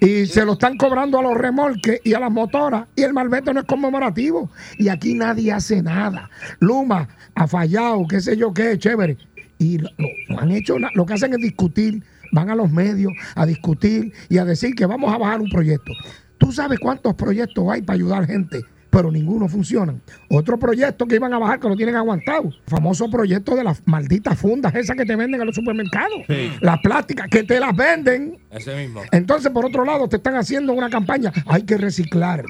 Y 0.02 0.26
se 0.26 0.44
lo 0.44 0.52
están 0.52 0.76
cobrando 0.76 1.18
a 1.18 1.22
los 1.22 1.34
remolques 1.34 2.00
y 2.04 2.12
a 2.12 2.20
las 2.20 2.30
motoras. 2.30 2.88
Y 2.94 3.02
el 3.04 3.14
malvete 3.14 3.54
no 3.54 3.60
es 3.60 3.66
conmemorativo. 3.66 4.50
Y 4.78 4.88
aquí 4.88 5.14
nadie 5.14 5.50
hace 5.50 5.80
nada. 5.82 6.28
Luma 6.60 7.08
ha 7.34 7.46
fallado, 7.48 8.06
qué 8.06 8.20
sé 8.20 8.36
yo 8.36 8.52
qué, 8.52 8.78
chévere. 8.78 9.16
Y 9.58 9.78
lo- 9.78 9.88
han 10.38 10.50
hecho. 10.50 10.76
Lo 10.78 11.06
que 11.06 11.14
hacen 11.14 11.32
es 11.32 11.38
discutir. 11.38 12.02
Van 12.32 12.50
a 12.50 12.54
los 12.54 12.70
medios 12.70 13.12
a 13.34 13.46
discutir 13.46 14.12
y 14.28 14.36
a 14.38 14.44
decir 14.44 14.74
que 14.74 14.84
vamos 14.84 15.12
a 15.14 15.16
bajar 15.18 15.40
un 15.40 15.48
proyecto. 15.48 15.92
Tú 16.36 16.52
sabes 16.52 16.78
cuántos 16.78 17.14
proyectos 17.14 17.64
hay 17.70 17.80
para 17.82 17.94
ayudar 17.94 18.26
gente, 18.26 18.60
pero 18.92 19.10
ninguno 19.10 19.48
funciona. 19.48 19.94
Otro 20.28 20.58
proyecto 20.58 21.06
que 21.06 21.14
iban 21.14 21.32
a 21.32 21.38
bajar 21.38 21.58
que 21.58 21.66
lo 21.66 21.74
tienen 21.74 21.96
aguantado. 21.96 22.50
Famoso 22.66 23.08
proyecto 23.10 23.56
de 23.56 23.64
las 23.64 23.80
malditas 23.86 24.38
fundas 24.38 24.74
esas 24.74 24.94
que 24.96 25.06
te 25.06 25.16
venden 25.16 25.40
en 25.40 25.46
los 25.46 25.56
supermercados. 25.56 26.20
Las 26.60 26.78
plásticas 26.80 27.26
que 27.30 27.42
te 27.42 27.58
las 27.58 27.74
venden. 27.74 28.38
Ese 28.50 28.76
mismo. 28.76 29.00
Entonces, 29.10 29.50
por 29.50 29.64
otro 29.64 29.86
lado, 29.86 30.08
te 30.10 30.16
están 30.16 30.36
haciendo 30.36 30.74
una 30.74 30.90
campaña, 30.90 31.32
hay 31.46 31.62
que 31.62 31.78
reciclar, 31.78 32.44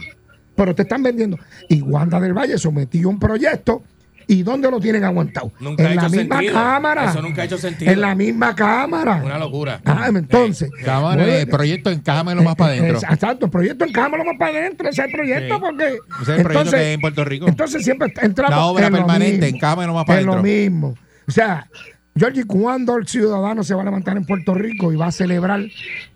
pero 0.57 0.75
te 0.75 0.83
están 0.83 1.05
vendiendo. 1.05 1.39
Y 1.69 1.81
Wanda 1.81 2.19
del 2.19 2.37
Valle 2.37 2.59
sometió 2.59 3.09
un 3.09 3.21
proyecto, 3.21 3.85
¿y 4.27 4.43
dónde 4.43 4.71
lo 4.71 4.81
tienen 4.81 5.05
aguantado? 5.05 5.53
Nunca 5.61 5.83
ha 5.85 5.91
en 5.91 5.97
la 5.97 6.03
hecho 6.03 6.11
misma 6.11 6.37
sentido. 6.37 6.55
Cámara. 6.55 7.11
Eso 7.11 7.23
nunca 7.23 7.43
ha 7.43 7.45
hecho 7.45 7.59
sentido. 7.59 7.91
En 7.93 8.01
la 8.01 8.15
misma 8.15 8.55
Cámara. 8.55 9.23
Una 9.25 9.39
locura. 9.39 9.81
Ah, 9.85 10.07
entonces. 10.09 10.71
Cámara, 10.85 11.17
bueno, 11.23 11.33
el 11.33 11.49
proyecto 11.49 11.91
encájamelo 11.91 12.43
más 12.43 12.55
para 12.57 12.75
eh, 12.75 12.79
adentro. 12.81 12.99
eh, 12.99 13.13
Exacto, 13.15 13.47
el 13.47 13.51
proyecto 13.53 13.85
en 13.85 13.93
Cámara 13.93 14.25
más 14.25 14.37
para 14.39 14.59
adentro, 14.59 14.89
ese 14.89 15.03
es 15.03 15.07
el 15.09 15.13
proyecto, 15.13 15.55
Sí. 15.55 15.61
porque. 15.61 15.85
Ese 16.23 16.33
es 16.33 16.39
el 16.39 16.45
proyecto 16.45 16.71
que 16.71 16.77
hay 16.77 16.93
en 16.95 17.01
Puerto 17.01 17.25
Rico. 17.25 17.49
Entonces 17.49 17.85
siempre 17.85 18.13
entramos. 18.21 18.57
La 18.57 18.65
obra 18.67 18.87
en 18.87 18.93
lo 18.93 18.99
permanente, 18.99 19.33
mismo, 19.47 19.47
en 19.57 19.59
Cámara 19.59 19.93
más 19.93 20.05
para 20.05 20.21
En 20.21 20.27
lo 20.27 20.33
adentro. 20.33 20.51
mismo. 20.53 20.95
O 21.29 21.31
sea, 21.31 21.69
Georgie, 22.17 22.45
¿cuándo 22.45 22.97
el 22.99 23.07
ciudadano 23.07 23.63
se 23.65 23.75
va 23.75 23.83
a 23.83 23.85
levantar 23.87 24.17
en 24.17 24.25
Puerto 24.27 24.53
Rico 24.55 24.93
y 24.93 24.97
va 24.97 25.07
a 25.07 25.13
celebrar 25.13 25.63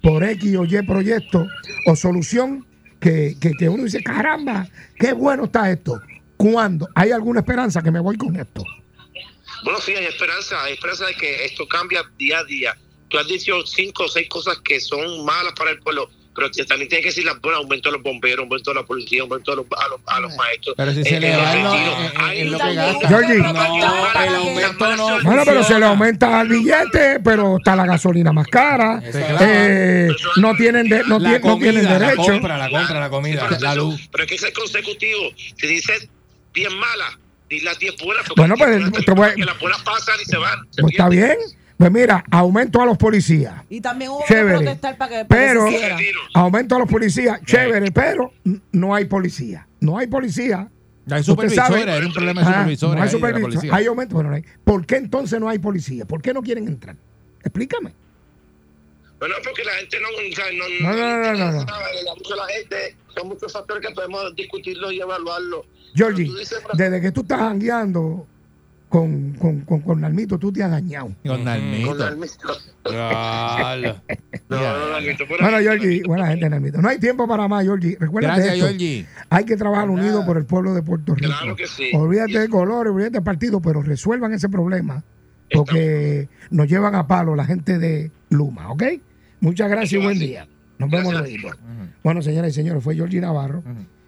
por 0.03 0.23
X 0.25 0.57
o 0.57 0.65
Y 0.65 0.83
proyecto 0.87 1.47
o 1.87 1.97
solución 1.97 2.67
que, 3.01 3.37
que, 3.41 3.53
que 3.53 3.69
uno 3.69 3.85
dice, 3.85 4.03
caramba, 4.03 4.67
qué 4.99 5.13
bueno 5.15 5.45
está 5.45 5.71
esto? 5.71 6.01
¿Cuándo? 6.37 6.89
¿Hay 6.95 7.13
alguna 7.13 7.41
esperanza 7.41 7.83
que 7.83 7.91
me 7.91 8.01
voy 8.01 8.17
con 8.17 8.37
esto? 8.37 8.65
Bueno, 9.65 9.81
sí, 9.81 9.93
hay 9.95 10.05
esperanza, 10.05 10.63
hay 10.63 10.75
esperanza 10.75 11.07
de 11.07 11.15
que 11.15 11.45
esto 11.45 11.67
cambia 11.67 12.05
día 12.19 12.39
a 12.41 12.45
día. 12.45 12.77
Tú 13.09 13.19
has 13.19 13.27
dicho 13.27 13.65
cinco 13.67 14.05
o 14.05 14.09
seis 14.09 14.29
cosas 14.29 14.59
que 14.65 14.81
son 14.81 15.25
malas 15.25 15.53
para 15.57 15.71
el 15.71 15.79
pueblo, 15.79 16.11
pero 16.35 16.51
que 16.51 16.65
también 16.65 16.89
tienes 16.89 17.05
que 17.05 17.09
decir 17.11 17.25
las 17.25 17.41
buenas, 17.41 17.63
aumento 17.63 17.89
a 17.89 17.93
los 17.93 18.03
bomberos, 18.03 18.41
aumento 18.45 18.71
a 18.73 18.75
la 18.75 18.83
policía, 18.85 19.23
aumento 19.23 19.53
a 19.53 19.57
los, 19.57 19.67
a 19.77 19.89
los, 19.89 20.01
a 20.07 20.21
los 20.21 20.37
maestros. 20.37 20.75
Pero 20.77 20.93
si 20.93 21.03
se 21.05 21.17
Eh, 21.17 21.21
le 21.21 21.33
eh, 21.33 22.45
lo- 22.45 22.59
un- 22.59 22.59
que 22.59 22.75
gasta. 22.75 23.09
Georgie. 23.09 23.39
No, 23.39 23.53
No, 23.53 24.23
el 24.23 24.35
aumento 24.35 24.97
no. 24.97 25.23
Bueno, 25.23 25.43
pero 25.47 25.65
se 25.65 25.79
le 25.79 25.87
aumenta 25.87 26.43
el 26.43 26.49
billete, 26.49 27.21
pero 27.25 27.57
está 27.57 27.75
la 27.75 27.87
gasolina 27.87 28.33
más 28.33 28.47
cara. 28.49 29.01
Eh, 29.41 30.09
no 30.37 30.55
tienen 30.57 30.89
de- 30.89 31.05
no, 31.05 31.19
La 31.19 31.31
tien- 31.31 31.41
no 31.45 31.59
tienen 31.59 31.85
comida, 31.85 31.99
la 31.99 32.07
derecho. 32.11 32.23
compra, 32.33 32.59
la 32.59 32.69
compra, 32.71 33.01
la 33.01 33.09
comida, 33.11 33.47
Pero 33.49 33.61
la 33.63 33.75
luz. 33.75 34.09
Pero 34.13 34.25
es 34.25 34.29
que 34.29 34.35
ese 34.37 34.49
es 34.49 34.55
consecutivo. 34.55 35.31
Si 35.57 35.67
dices 35.67 36.09
10 36.57 36.71
malas, 36.75 37.19
di 37.49 37.61
las 37.61 37.79
10 37.79 37.95
buenas. 38.05 38.25
Bueno, 38.37 38.57
las 38.59 38.69
10 38.69 39.05
pues, 39.15 39.35
que 39.37 39.45
las 39.45 39.61
buenas 39.61 39.81
pasan 39.83 40.17
y 40.21 40.25
se 40.25 40.37
van. 40.37 40.59
se 40.71 40.83
Pues 40.83 40.93
está 40.95 41.09
bien. 41.09 41.37
Pues 41.77 41.93
mira, 41.93 42.25
aumento 42.31 42.81
a 42.81 42.87
los 42.87 42.97
policías. 42.97 43.55
Y 43.69 43.83
también 43.83 44.11
hubo 44.11 44.21
que 44.21 44.33
Chévere. 44.33 44.57
protestar 44.61 44.97
para 44.97 45.09
que, 45.11 45.25
para 45.27 45.41
que 45.41 45.47
Pero 45.47 45.67
aumento 46.35 46.75
a 46.75 46.79
los 46.79 46.89
policías, 46.89 47.41
chévere, 47.45 47.93
pero 47.93 48.33
no 48.73 48.95
hay 48.95 49.05
policía. 49.05 49.69
No 49.81 49.99
hay 49.99 50.07
policía. 50.07 50.71
Hay 51.11 51.23
supervisores, 51.23 51.69
sabe- 51.69 51.83
era 51.83 52.05
un 52.07 52.13
problema 52.15 52.41
de 52.41 52.47
Ah, 52.49 52.53
supervisores. 52.61 52.97
no 52.97 53.03
hay 53.03 53.09
ahí 53.09 53.13
de 53.15 53.21
la 53.21 53.29
supervisor. 53.29 53.51
policía. 53.51 53.75
Hay 53.77 53.87
aumento, 53.87 54.15
bueno, 54.15 54.31
no 54.31 54.37
hay. 54.37 54.45
¿Por 54.65 54.87
qué 54.87 54.97
entonces 54.97 55.39
no 55.39 55.49
hay 55.51 55.59
policía? 55.59 56.05
¿Por 56.07 56.23
qué 56.23 56.33
no 56.33 56.43
quieren 56.43 56.67
entrar? 56.67 56.97
Explícame. 57.45 57.93
Bueno, 59.19 59.35
porque 59.45 59.65
la 59.65 59.73
gente 59.73 59.99
no. 60.01 60.09
no, 60.11 60.93
No, 60.93 60.97
no, 60.97 61.17
no, 61.19 61.33
no, 61.35 61.53
no. 61.53 62.37
la 62.37 62.47
gente. 62.49 62.97
Son 63.15 63.29
muchos 63.29 63.53
factores 63.53 63.87
que 63.87 63.95
podemos 63.95 64.35
discutirlos 64.37 64.93
y 64.93 65.01
evaluarlos. 65.01 65.65
Georgie, 65.95 66.25
dices, 66.25 66.59
desde 66.75 67.01
que 67.01 67.11
tú 67.11 67.23
estás 67.23 67.39
jangueando 67.41 68.27
con, 68.91 69.33
con, 69.33 69.61
con, 69.63 69.81
con 69.81 70.01
Nalmito, 70.03 70.39
tú 70.39 70.53
te 70.53 70.63
has 70.63 70.71
dañado. 70.71 71.11
Con 71.27 71.45
Nalmito. 71.45 71.89
Con 71.89 71.99
Nalmito. 71.99 72.49
No, 72.85 74.59
no, 74.59 74.99
Bueno. 75.41 75.59
Georgie, 75.61 76.03
buena 76.03 76.27
gente, 76.27 76.51
Nalmito. 76.51 76.83
No 76.83 76.89
hay 76.91 76.99
tiempo 76.99 77.27
para 77.27 77.49
más, 77.49 77.65
Georgie. 77.65 77.97
Recuerda 77.99 78.35
Gracias, 78.35 78.55
esto. 78.55 78.67
Georgie. 78.67 79.07
Hay 79.31 79.45
que 79.45 79.57
trabajar 79.57 79.89
unido 79.89 80.27
por 80.27 80.37
el 80.37 80.45
pueblo 80.45 80.75
de 80.75 80.83
Puerto 80.83 81.15
Rico. 81.15 81.33
Claro 81.33 81.57
que 81.57 81.67
sí. 81.67 81.91
Olvídate 81.95 82.39
de 82.39 82.49
colores, 82.51 82.93
olvídate 82.93 83.19
de 83.19 83.23
partido, 83.23 83.61
pero 83.61 83.81
resuelvan 83.83 84.35
ese 84.35 84.51
problema 84.51 85.03
porque 85.53 86.29
nos 86.51 86.69
llevan 86.69 86.95
a 86.95 87.07
palo 87.07 87.37
la 87.37 87.45
gente 87.45 87.79
de 87.79 88.11
Luma, 88.31 88.71
¿ok? 88.73 88.83
Muchas 89.41 89.69
gracias 89.69 89.93
y 90.01 90.05
buen 90.05 90.19
día. 90.19 90.47
Nos 90.79 90.91
vemos 90.91 91.13
luego. 91.13 91.51
Bueno, 92.03 92.23
señoras 92.23 92.51
y 92.53 92.55
señores, 92.55 92.83
fue 92.83 92.95
Georgie 92.95 93.21
Navarro. 93.21 93.63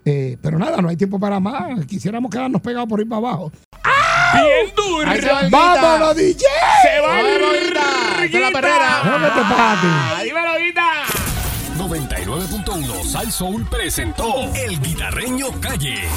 Eh, 0.05 0.37
pero 0.41 0.59
nada, 0.59 0.81
no 0.81 0.89
hay 0.89 0.97
tiempo 0.97 1.19
para 1.21 1.39
más. 1.41 1.85
Quisiéramos 1.87 2.31
quedarnos 2.31 2.63
pegados 2.63 2.89
por 2.89 3.01
ir 3.01 3.09
para 3.09 3.19
abajo. 3.19 3.53
Bien 4.33 4.75
duro. 4.77 5.09
Ahí 5.09 5.21
se 5.21 5.29
va. 5.29 5.49
¡Vámonos, 5.51 6.17
DJ! 6.17 6.39
Se 6.39 7.01
va 7.01 7.09
¡Vámonos, 7.09 7.55
el 7.55 7.67
Guita! 7.67 8.25
¡Esa 8.25 8.37
es 8.37 8.41
la 8.41 8.51
perrera! 8.51 9.03
Dímelo, 10.23 10.59
Guita. 10.65 10.89
99.1 11.79 13.05
Sal 13.05 13.33
Soul 13.33 13.67
presentó 13.71 14.53
El 14.55 14.81
Guitarreño 14.81 15.49
Calle. 15.61 16.09